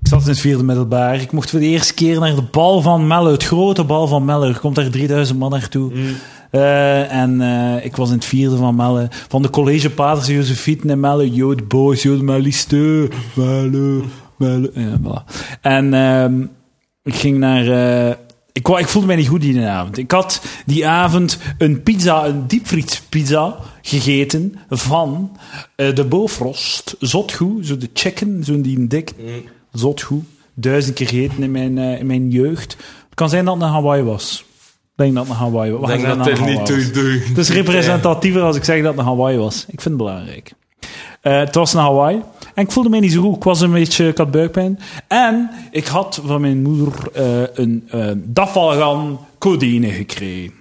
[0.00, 1.20] Ik zat in het vierde middelbaar.
[1.20, 4.24] Ik mocht voor de eerste keer naar de bal van Melle, het grote bal van
[4.24, 4.48] Melle.
[4.48, 5.92] Er komt daar 3000 man naartoe.
[6.50, 9.08] Eh, en eh, ik was in het vierde van Melle.
[9.28, 11.30] Van de college Paters Josefieten en Melle.
[11.30, 13.08] Jood Boos, Jood Meliste.
[13.34, 14.02] Melle,
[14.38, 14.70] Melle.
[14.74, 15.24] Ja, voilà.
[15.60, 15.94] En
[17.02, 17.68] ik ging naar...
[17.68, 18.14] eh,
[18.52, 19.98] ik, ik voelde mij niet goed die avond.
[19.98, 23.56] Ik had die avond een pizza, een diepvriespizza
[23.86, 25.36] gegeten van
[25.74, 26.96] eh, de Bofrost.
[27.00, 29.14] Zotgoed, zo de chicken, zo'n die dik.
[29.72, 30.24] Zotgoed.
[30.54, 32.76] Duizend keer gegeten in mijn, eh, in mijn jeugd.
[33.06, 34.44] Het kan zijn dat het naar Hawaii was.
[34.96, 35.90] Ik denk dat het naar Hawaii was.
[35.90, 38.96] Ik denk dat er het niet toe Het is representatiever als ik zeg dat het
[38.96, 39.62] naar Hawaii was.
[39.62, 40.52] Ik vind het belangrijk.
[41.20, 42.22] Eh, het was naar Hawaii.
[42.54, 43.36] En ik voelde me niet zo goed.
[43.36, 44.78] Ik was een beetje, ik had buikpijn.
[45.08, 46.92] En ik had van mijn moeder
[47.54, 50.52] een eh dafalgan codeïne gekregen.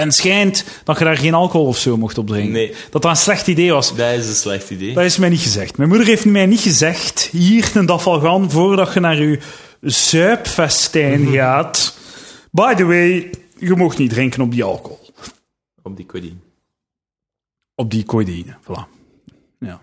[0.00, 2.52] En het schijnt dat je daar geen alcohol of zo mocht op drinken.
[2.52, 2.74] Nee.
[2.90, 3.96] Dat dat een slecht idee was.
[3.96, 4.94] Dat is een slecht idee.
[4.94, 5.76] Dat is mij niet gezegd.
[5.76, 9.38] Mijn moeder heeft mij niet gezegd, hier een gaan, voordat je naar je
[9.80, 11.98] zuipfestijn gaat.
[12.50, 15.08] By the way, je mocht niet drinken op die alcohol.
[15.82, 16.36] Op die codeine.
[17.74, 18.98] Op die codeïne, voilà.
[19.58, 19.80] Ja,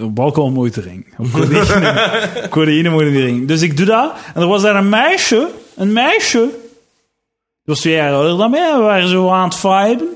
[0.00, 1.12] op alcohol moet je drinken.
[1.18, 3.46] Op codeïne, codeïne moet je drinken.
[3.46, 4.14] Dus ik doe dat.
[4.34, 6.62] En er was daar een meisje, een meisje.
[7.64, 8.70] Die was twee jaar ouder dan mij.
[8.70, 10.08] en We waren zo aan het viben.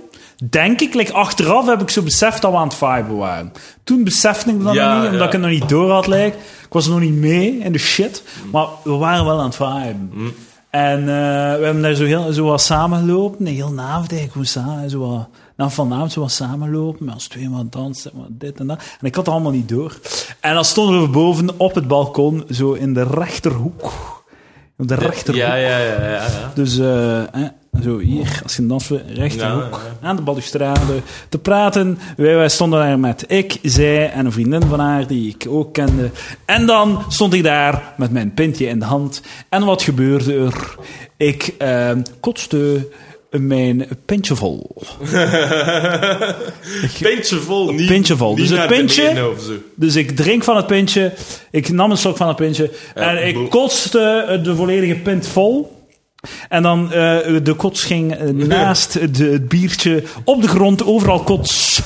[0.50, 3.52] Denk ik, like, achteraf heb ik zo beseft dat we aan het viben waren.
[3.84, 5.26] Toen besefte ik dat Ja, nog niet, omdat ja.
[5.26, 6.06] ik het nog niet door had.
[6.06, 6.36] Like.
[6.64, 8.22] Ik was nog niet mee in de shit.
[8.52, 10.12] Maar we waren wel aan het viben.
[10.70, 11.04] En eh,
[11.58, 13.46] we hebben daar zo, heel, zo wat samengelopen.
[13.46, 14.30] Een heel avond eigenlijk.
[14.32, 17.04] Gewoon samen, zo wat, nou, vanavond zo wat samenlopen.
[17.04, 18.78] Met ons twee wat dansen, wat dit en dat.
[19.00, 19.98] En ik had het allemaal niet door.
[20.40, 22.44] En dan stonden we boven op het balkon.
[22.50, 23.92] Zo in de rechterhoek.
[24.78, 25.42] Op de rechterhoek.
[25.42, 26.26] Ja, ja, ja, ja.
[26.54, 27.22] Dus eh,
[27.82, 31.98] zo hier, als je dansen, rechterhoek, Ja, aan de balustrade, te praten.
[32.16, 35.72] Wij, wij stonden daar met ik, zij en een vriendin van haar die ik ook
[35.72, 36.10] kende.
[36.44, 39.22] En dan stond ik daar met mijn pintje in de hand.
[39.48, 40.76] En wat gebeurde er?
[41.16, 42.88] Ik eh, kotste
[43.30, 44.76] mijn pintje vol.
[47.00, 48.36] Pintje vol, niet, Pintje vol.
[48.36, 49.32] niet Dus het pintje-.
[49.74, 51.12] Dus ik drink van het pintje.
[51.50, 52.70] Ik nam een slok van het pintje.
[52.94, 55.76] en ik kotste de volledige pint vol.
[56.48, 61.20] En dan eh, de kots ging eh, naast het, het biertje op de grond, overal
[61.22, 61.80] kots.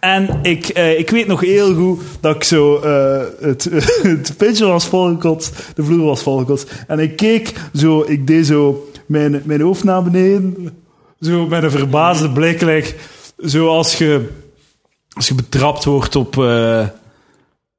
[0.00, 2.76] En ik, eh, ik weet nog heel goed dat ik zo...
[2.80, 3.68] eh, het,
[4.02, 6.70] het pintje was volgekotst, de vloer was volgekotst.
[6.86, 10.76] En ik keek zo, ik deed zo mijn, mijn hoofd naar beneden.
[11.20, 12.60] Zo met een verbaasde blik.
[12.60, 12.94] like,
[13.46, 14.28] zo als je,
[15.12, 16.38] als je betrapt wordt op...
[16.38, 16.86] eh,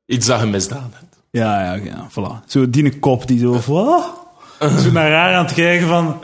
[0.06, 1.18] Iets dat je misdaan hebt.
[1.32, 2.44] ja, ja, ja, voilà.
[2.48, 4.14] Zo die kop die zo, wat?
[4.60, 6.24] Zo naar haar aan het kijken van...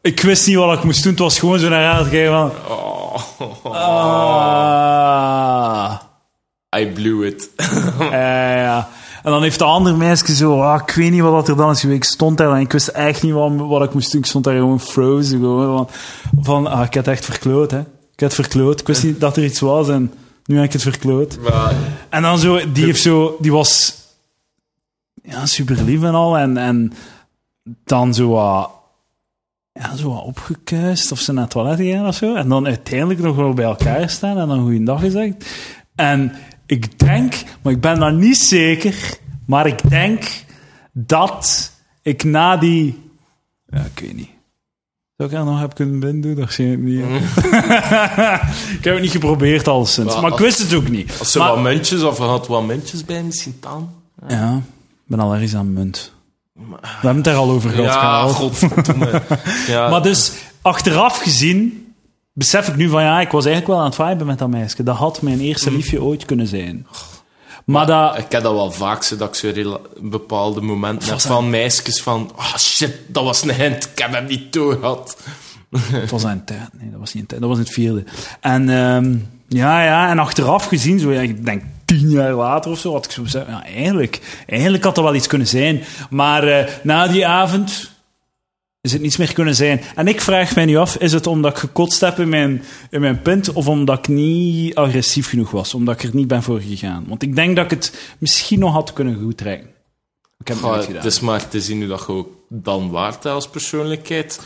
[0.00, 2.08] Ik wist niet wat ik moest doen, het was gewoon zo naar haar aan het
[2.10, 2.52] kijken van...
[4.32, 5.98] Ah.
[6.80, 7.50] I blew it.
[7.98, 8.88] Ja, ja.
[9.22, 11.70] En dan heeft de andere meisje zo, ah, ik weet niet wat dat er dan
[11.70, 11.98] is geweest.
[11.98, 14.20] Ik stond daar en ik wist echt niet wat, wat ik moest doen.
[14.20, 15.38] Ik stond daar gewoon frozen.
[15.38, 15.88] Gewoon, van,
[16.44, 17.80] van ah, ik had echt verkloot, hè.
[18.12, 18.80] Ik had verkloot.
[18.80, 20.12] Ik wist niet dat er iets was en
[20.44, 21.38] nu heb ik het verkloot.
[21.40, 21.74] Maar
[22.08, 23.94] En dan zo, die heeft zo, die was
[25.22, 26.38] ja, super lief en al.
[26.38, 26.92] En, en
[27.84, 28.70] dan zo wat,
[29.72, 32.34] ja, zo wat opgekuist of ze naar het toilet gegaan of zo.
[32.34, 35.46] En dan uiteindelijk nog wel bij elkaar staan en dan goeiedag gezegd.
[35.94, 36.32] En
[36.72, 38.94] ik denk, maar ik ben daar niet zeker,
[39.46, 40.24] maar ik denk
[40.92, 43.10] dat ik na die,
[43.66, 44.30] ja, ik weet niet.
[45.16, 46.34] Zou ik er nog heb kunnen binnen doen?
[46.34, 47.00] Waarschijnlijk niet.
[47.04, 47.16] hè.
[48.78, 50.12] ik heb het niet geprobeerd al sinds.
[50.12, 51.16] Maar Maar ik wist het ook niet.
[51.18, 53.90] als ze Maar- wat muntjes of had wat muntjes bij, misschien dan.
[54.28, 54.62] Ja, ik
[55.06, 56.12] ben allergisch aan munt.
[56.52, 56.60] We
[56.90, 57.94] hebben het daar al over gehad.
[57.94, 59.22] Ja, godverdomme.
[59.66, 61.81] Ja, Maar dus, achteraf gezien,
[62.32, 64.82] besef ik nu van ja, ik was eigenlijk wel aan het viben met dat meisje.
[64.82, 65.76] Dat had mijn eerste Mm.
[65.76, 66.86] liefje ooit kunnen zijn.
[67.64, 68.18] Maar dat...
[68.18, 72.02] Ik heb dat wel vaak, zo, dat ik zo rela- bepaalde momenten heb van meisjes
[72.02, 72.32] van...
[72.36, 75.16] Oh shit, dat was een hint, ik heb hem niet doorgehad.
[75.92, 76.68] Het was aan het tijd.
[76.80, 77.40] Nee, dat was niet een tijd.
[77.40, 78.04] Dat was in het vierde.
[78.40, 79.16] En ehm,
[79.48, 83.04] ja, ja, en achteraf gezien, zo, ja, ik denk tien jaar later of zo, had
[83.04, 85.82] ik zo gezegd, ja, eigenlijk, eigenlijk had er wel iets kunnen zijn.
[86.10, 87.90] Maar eh, na die avond
[88.82, 89.80] is het niets meer kunnen zijn.
[89.94, 93.00] En ik vraag mij nu af, is het omdat ik gekotst heb in mijn, in
[93.00, 96.60] mijn pint, of omdat ik niet agressief genoeg was, omdat ik er niet ben voor
[96.60, 97.04] gegaan?
[97.08, 99.68] Want ik denk dat ik het misschien nog had kunnen goed trekken.
[100.38, 100.94] Ik heb het Goh, gedaan.
[100.94, 104.40] het is maar te zien hoe dat je ook dan waard hebt als persoonlijkheid.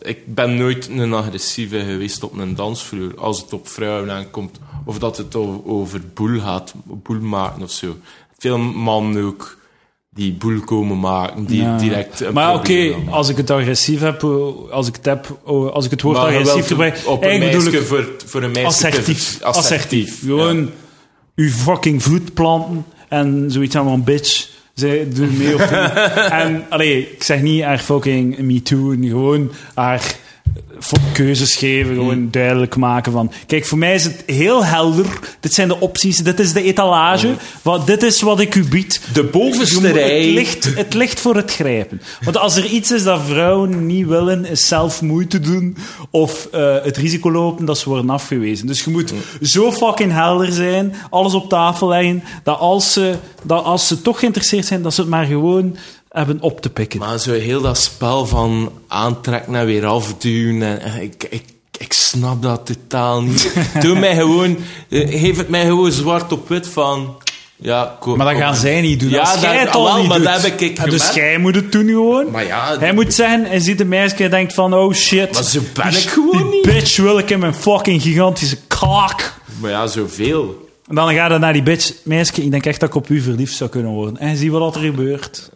[0.00, 4.58] Ik ben nooit een agressieve geweest op een dansvloer, als het op vrouwen aankomt.
[4.84, 7.96] Of dat het over boel gaat, boel maken of zo.
[8.38, 9.58] Veel mannen ook
[10.14, 11.78] die boel komen maken, die Ja.
[11.78, 15.72] direct een Maar oké, als ik het agressief heb, eh, als ik het, heb, oh,
[15.72, 19.38] als ik het woord Maar agressief gebruik, op een meisje voor, voor een meisje assertief.
[19.38, 20.20] te- Assertief.
[20.20, 20.66] Gewoon ja.
[21.34, 24.48] uw fucking voet planten en zoiets aan van bitch.
[24.74, 25.90] Zij doen mee of niet.
[26.42, 30.14] En allee, ik zeg niet haar fucking me too, gewoon haar
[31.12, 32.30] keuzes geven, gewoon Hmm.
[32.30, 33.32] duidelijk maken van...
[33.46, 35.06] Kijk, voor mij is het heel helder.
[35.40, 37.34] Dit zijn de opties, dit is de etalage.
[37.62, 39.00] Wat, dit is wat ik u bied.
[39.04, 39.14] Hmm.
[39.14, 40.22] De bovenste moet- rij.
[40.24, 42.00] Het ligt, het ligt voor het grijpen.
[42.20, 45.76] Want als er iets is dat vrouwen niet willen, is zelf moeite doen
[46.10, 48.66] of eh, het risico lopen dat ze worden afgewezen.
[48.66, 53.64] Dus je moet zo fucking helder zijn, alles op tafel leggen, dat als ze, dat
[53.64, 55.76] als ze toch geïnteresseerd zijn, dat ze het maar gewoon
[56.10, 56.98] hebben op te pikken.
[56.98, 60.62] Maar zo heel dat spel van aantrekken en weer afduwen.
[60.62, 61.42] En, en ik, ik,
[61.78, 63.54] ik snap dat totaal niet.
[63.80, 64.56] Doe mij gewoon,
[64.88, 67.16] eh, geef het mij gewoon zwart op wit van.
[67.56, 69.10] Ja, ko- Maar dat kom gaan zij niet doen.
[69.10, 70.26] Ja, als dat- jij al wel, niet maar doet.
[70.26, 71.14] dat heb ik dus gemerkt.
[71.14, 72.30] jij moet het doen gewoon.
[72.30, 75.32] Maar ja, Hij moet zeggen, hij ziet een meisje en denkt van, oh shit.
[75.32, 76.62] Maar zo ben die- ik gewoon die niet.
[76.62, 79.34] bitch wil ik in mijn fucking gigantische kak.
[79.60, 80.68] maar ja, zoveel.
[80.88, 81.92] En dan gaat het naar die bitch.
[82.02, 84.16] Meisje, ik denk echt dat ik op u verliefd zou kunnen worden.
[84.18, 85.50] En zie wat er gebeurt.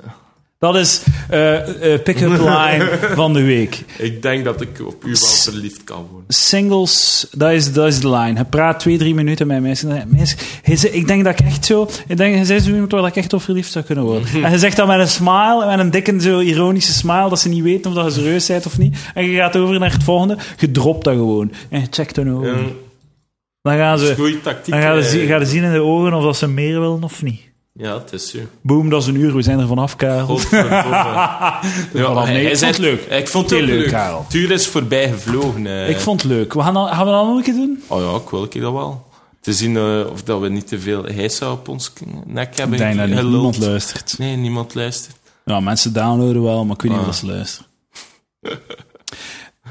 [0.73, 3.85] Dat is eh eh, pick-up line van de week.
[3.99, 6.25] Ik denk dat ik op u wel verliefd kan worden.
[6.29, 8.35] Singles, dat is, dat is de line.
[8.35, 10.01] Hij praat twee, drie minuten met mensen.
[10.01, 11.89] En Meisje, hij zei, ik denk dat ik echt zo...
[12.09, 14.29] Ik denk, hij zei zo iemand waar ik echt op verliefd zou kunnen worden.
[14.43, 17.49] en hij zegt dat met een smile, met een dikke, zo ironische smile, dat ze
[17.49, 18.97] niet weten of dat je serieus bent of niet.
[19.15, 20.37] En je gaat over naar het volgende.
[20.59, 21.53] Je dropt dat gewoon.
[21.71, 22.49] En je checkt hun ogen.
[22.59, 22.63] Ja,
[23.63, 24.15] Dan gaan dat is ze...
[24.15, 24.75] goede tactiek.
[24.75, 27.03] Dan gaan ze, zien- gaan ze zien in de ogen of dat ze meer willen
[27.03, 27.41] of niet.
[27.77, 28.39] Ja, het is zo.
[28.61, 29.35] Boom, dat is een uur.
[29.37, 30.39] We zijn er vanaf, Karel.
[30.51, 31.61] Ja,
[31.93, 33.01] Vanaf nee, ik vond zei- het leuk.
[33.19, 33.89] Ik vond het Heel leuk, leuk.
[33.89, 34.23] Karel.
[34.25, 35.67] Het uur is voorbij gevlogen.
[35.67, 35.89] eh.
[35.89, 36.53] Ik vond het leuk.
[36.53, 37.83] We gaan, gaan we dat nog een keer doen?
[37.87, 39.07] Oh ja, ik wil ik dat wel.
[39.41, 41.93] Te zien eh, of dat we niet te veel hijsa op ons
[42.27, 44.15] nek hebben Ik denk dat niemand luistert.
[44.19, 45.17] Nee, niemand luistert.
[45.45, 47.09] Ja, mensen downloaden wel, maar ik weet niet Ah.
[47.09, 47.67] of ze luisteren.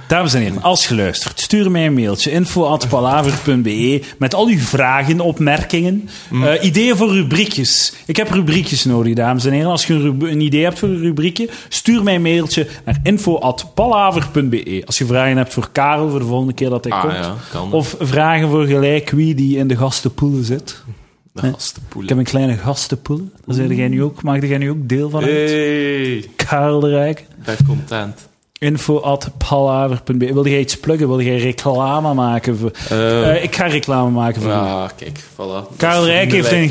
[0.07, 2.31] Dames en heren, als je luistert, stuur mij een mailtje.
[2.31, 7.93] info.palaver.be met al uw vragen, opmerkingen, eh, ideeën voor rubriekjes.
[8.05, 9.69] Ik heb rubriekjes nodig, dames en heren.
[9.69, 14.83] Als je een, idee hebt voor een rubriekje, stuur mij een mailtje naar info.palaver.be.
[14.85, 17.13] Als je vragen hebt voor Karel, voor de volgende keer dat hij Ah komt.
[17.13, 17.61] ja.
[17.71, 20.83] Of vragen voor gelijk wie die in de gastenpoelen zit.
[21.31, 22.03] de gastenpoelen.
[22.03, 23.29] Ik heb een kleine gastenpoel.
[23.45, 25.49] Daar jij nu ook, maak jij nu ook deel van uit?
[25.49, 27.19] Hey, Karel de Rijk.
[27.19, 28.31] ik ben content.
[28.63, 30.33] Info at palaver.be.
[30.33, 31.07] Wilde jij iets pluggen?
[31.07, 32.57] Wilde jij reclame maken?
[32.57, 35.75] Voor, Eh, Eh, ik ga reclame maken voor ja, kijk, voilà.
[35.77, 36.69] Karel Rijk heeft een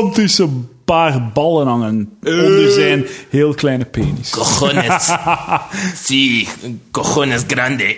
[0.00, 0.48] gigantische
[0.84, 4.30] paar ballen hangen onder zijn heel kleine penis.
[4.30, 5.10] Cojones.
[6.06, 6.48] sí,
[6.90, 7.96] cojones grande.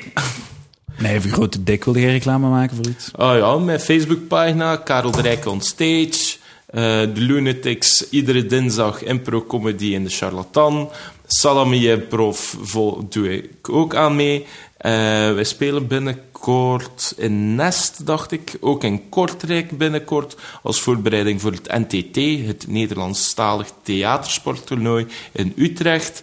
[0.98, 1.84] Nee, een grote dik.
[1.84, 3.10] Wilde jij reclame maken voor iets?
[3.16, 6.40] Oh ja, mijn Facebookpagina, Karel de Rijk on Stage.
[6.66, 10.88] eh, de Lunatics, iedere dinsdag impro-comedy in de Charlatan.
[11.34, 14.46] Salami Improv vol, doe ik ook aan mee.
[14.76, 14.92] Eh,
[15.32, 18.56] wij spelen binnenkort in Nest, dacht ik.
[18.60, 20.36] Ook in Kortrijk binnenkort.
[20.62, 26.22] Als voorbereiding voor het NTT, het Nederlandstalig Theatersporttoernooi in Utrecht.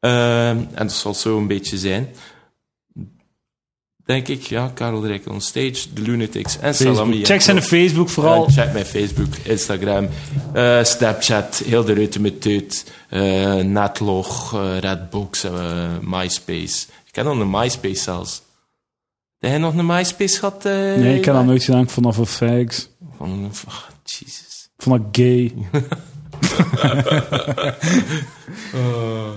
[0.00, 2.08] Eh, en dat zal zo een beetje zijn.
[4.08, 6.96] Denk ik, ja, Karel de Rijk on Stage, de Lunatics en Salami.
[6.96, 7.26] Facebook.
[7.26, 7.62] Check zijn.
[7.62, 8.48] Facebook vooral.
[8.48, 10.08] Check mijn Facebook, Instagram,
[10.52, 15.44] eh, Snapchat, heel de ruimte met teut, eh, Netlog, eh, Redbox,
[16.00, 16.86] MySpace.
[17.06, 18.42] Ik ken nog een MySpace zelfs.
[19.38, 20.64] Heb jij nog een MySpace gehad?
[20.64, 21.88] eh, Nee, ik heb dat nooit gedaan.
[22.00, 22.88] Dat voor fags.
[23.16, 24.68] Van, oh, Jesus.
[24.76, 25.52] Dat gay.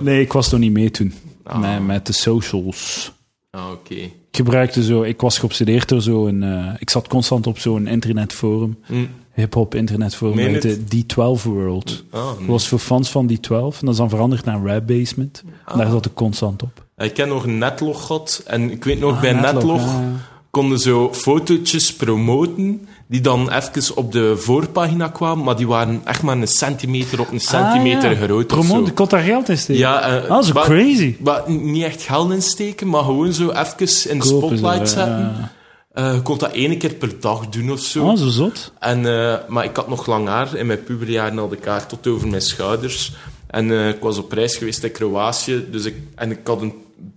[0.00, 1.14] nee, ik was toch niet mee toen.
[1.44, 1.78] Ah.
[1.78, 3.12] Met de socials.
[3.56, 3.94] Ah, oké.
[3.94, 8.76] Ik gebruikte zo, ik was geobsedeerd door zo'n, eh ik zat constant op zo'n internetforum,
[8.86, 9.06] Hm.
[9.32, 10.94] hip-hop internetforum, Meen heette het?
[10.94, 12.04] D12 World.
[12.10, 15.42] Ah, Ik was voor fans van D12 en dat is dan veranderd naar Rap Basement.
[15.66, 16.84] En daar zat ik constant op.
[16.96, 20.00] Ik ken nog een Netlog gehad en ik weet nog, Ah, bij Netlog, Netlog ja,
[20.00, 20.12] ja.
[20.50, 26.22] konden zo fotootjes promoten die dan even op de voorpagina kwamen, maar die waren echt
[26.22, 28.24] maar een centimeter op een centimeter Ah, ja.
[28.24, 28.52] groot.
[28.88, 29.80] ik kon daar geld in steken.
[29.82, 31.16] Ja, Ah, zo maar- crazy.
[31.20, 35.50] maar niet echt geld insteken, maar gewoon zo even in de spotlight zetten.
[35.94, 38.08] Je kon dat één keer per dag doen of zo.
[38.08, 38.72] Ah, zo zot.
[38.78, 40.56] En, eh, maar ik had nog lang haar.
[40.56, 43.12] In mijn puberjaren had ik haar tot over mijn schouders.
[43.46, 45.64] En ik was op reis geweest in Kroatië.
[45.70, 46.72] Dus ik, en ik had een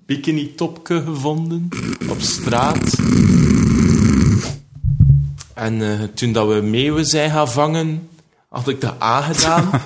[0.05, 1.69] bikini-topje gevonden
[2.09, 2.95] op straat.
[5.55, 8.09] En eh, toen dat we meeuwen zijn gaan vangen,
[8.49, 9.69] had ik dat aangedaan.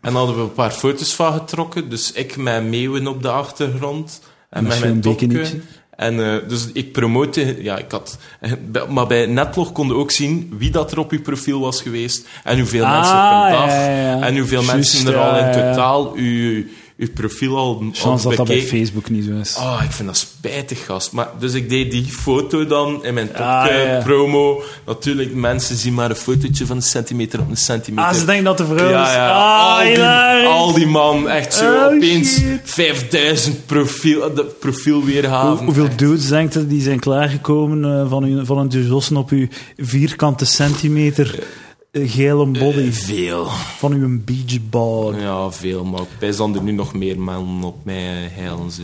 [0.00, 1.88] en hadden we een paar foto's van getrokken.
[1.88, 4.20] Dus ik met meeuwen op de achtergrond.
[4.50, 5.60] En Met mijn topje.
[6.00, 8.18] En eh, dus ik promote, ja, ik had,
[8.88, 12.58] maar bij Netlog konden ook zien wie dat er op uw profiel was geweest en
[12.58, 14.26] hoeveel Ah, mensen per dag ja, ja, ja.
[14.26, 16.64] en hoeveel mensen er al in totaal uw,
[17.00, 18.62] uw profiel al, Chance dat dat bij.
[18.62, 19.56] Facebook niet zo is.
[19.58, 21.12] Oh, ik vind dat spijtig, gast.
[21.12, 24.00] Maar, dus ik deed die foto dan in mijn Ah, ja, ja.
[24.02, 24.62] promo.
[24.86, 28.10] Natuurlijk, mensen zien maar een fotootje van een centimeter op een centimeter.
[28.10, 29.14] Ah, ze denken dat de vrouw Ja, is.
[29.14, 29.30] ja.
[29.30, 32.60] Ah, al, die, al die man, echt zo Oh, opeens shit.
[32.64, 35.56] 5000 profiel, de profielweerhaven.
[35.56, 39.30] Hoe- hoeveel dudes denkt u die zijn klaargekomen eh, van, u, van een jossen op
[39.30, 39.46] uw
[39.76, 41.44] vierkante centimeter eh,
[41.92, 43.46] gele body Veel.
[43.78, 45.20] van uw beachball?
[45.20, 48.70] Ja, veel, maar ik pijs dan er nu nog meer mannen op mij eh, heilen
[48.70, 48.82] ze.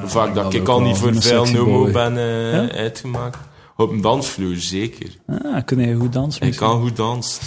[0.00, 2.70] Hoe vaak dat ik al niet voor veel nomo ben eh, Ja?
[2.72, 3.38] uitgemaakt.
[3.76, 5.08] Op een dansvloer, zeker.
[5.26, 6.40] Ah, kun je goed dansen?
[6.42, 6.68] Ik misschien?
[6.68, 7.42] kan goed dansen.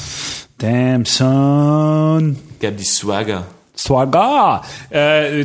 [0.55, 2.30] Damn, son.
[2.55, 3.43] Ik heb die swagger.
[3.74, 4.64] Swaga.
[4.89, 4.99] Eh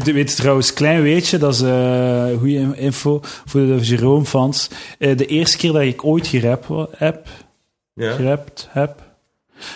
[0.04, 4.68] weet je trouwens, klein weetje, dat is eh goede info voor de Jerome-fans.
[4.98, 7.28] Eh, de eerste keer dat ik ooit gerapt wa- heb,
[7.94, 8.12] Ja?
[8.12, 9.01] gerapt heb,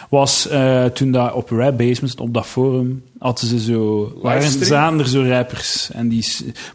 [0.09, 4.12] was eh, toen dat op Rap Basement, op dat forum, hadden ze zo...
[4.22, 6.24] Waren, zaten er zo rappers en die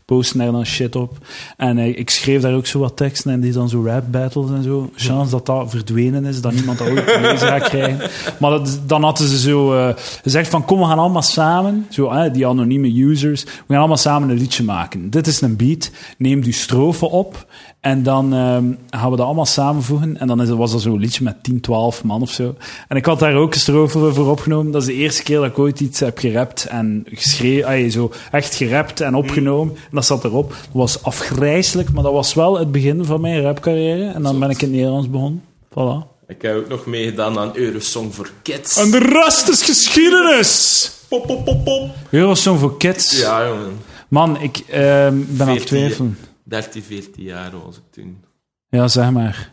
[0.06, 1.18] posten daar dan shit op.
[1.58, 4.49] En eh, ik schreef daar ook zo wat teksten en die dan zo rap battles
[4.49, 4.89] en zo.
[4.95, 8.10] Chance dat dat verdwenen is, dat niemand dat ooit te lezen gaat krijgen.
[8.39, 12.10] Maar dat, dan hadden ze zo eh, gezegd van kom, we gaan allemaal samen, zo,
[12.10, 15.10] eh, die anonieme users, we gaan allemaal samen een liedje maken.
[15.10, 17.45] Dit is een beat, neem die strofe op
[17.82, 20.20] en dan ehm, gaan we dat allemaal samenvoegen.
[20.20, 22.56] En dan is, was dat zo'n liedje met 10, 12 man of zo.
[22.88, 24.72] En ik had daar ook een strofe voor opgenomen.
[24.72, 27.68] Dat is de eerste keer dat ik ooit iets heb gerapt en geschreven.
[27.68, 29.76] ay, zo echt gerapt en opgenomen.
[29.76, 30.50] En dat zat erop.
[30.50, 34.12] Dat was afgrijzelijk, maar dat was wel het begin van mijn rapcarrière.
[34.12, 35.44] En dan ben ik in het Nederlands begonnen.
[35.70, 36.10] Voilà.
[36.28, 38.78] Ik heb ook nog meegedaan aan Eurosong voor Kids.
[38.78, 40.92] En de rest is geschiedenis!
[41.08, 41.89] Pop, pop, pop, pop.
[42.10, 43.20] Eurosong voor kids.
[43.20, 43.78] Ja, jongen.
[44.08, 46.18] Man, ik ehm, ben aan het 14 twijfelen.
[46.44, 48.24] 13, 14 jaar was ik toen.
[48.70, 49.52] Ja, zeg maar.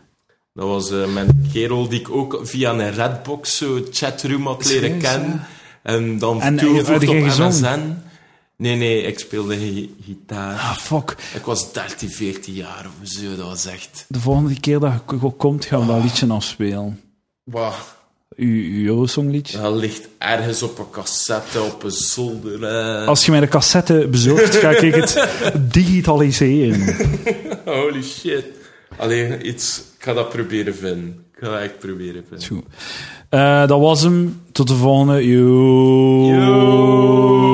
[0.53, 4.99] Dat was eh mijn kerel die ik ook via een Redbox zo chatroom had leren
[4.99, 5.47] kennen.
[5.83, 7.15] En dan En, toegevoegd had op?
[7.15, 7.79] MSN.
[8.57, 10.53] Nee, nee, ik speelde gi- gitaar.
[10.53, 11.15] Ah, fuck.
[11.35, 14.05] Ik was 13, 14 jaar of zo, dat was echt...
[14.07, 16.99] De volgende keer dat je ko- komt, gaan we dat liedje afspelen.
[17.43, 17.73] Wauw.
[18.35, 19.57] Uw, uw Eurosong liedje.
[19.61, 22.63] Dat ligt ergens op een cassette, op een zolder.
[22.63, 23.07] eh.
[23.07, 25.27] Als je mij de cassette bezorgt, ga ik het
[25.73, 26.95] digitaliseren.
[27.65, 28.45] Holy shit.
[28.97, 29.77] Alleen iets...
[29.97, 31.23] Ik ga dat proberen vinden.
[31.41, 32.23] Ga echt proberen.
[32.47, 32.63] Goed.
[33.29, 34.41] Eh, dat was hem.
[34.51, 35.27] Tot de volgende.
[35.27, 36.25] Yo.
[36.25, 37.48] Yo.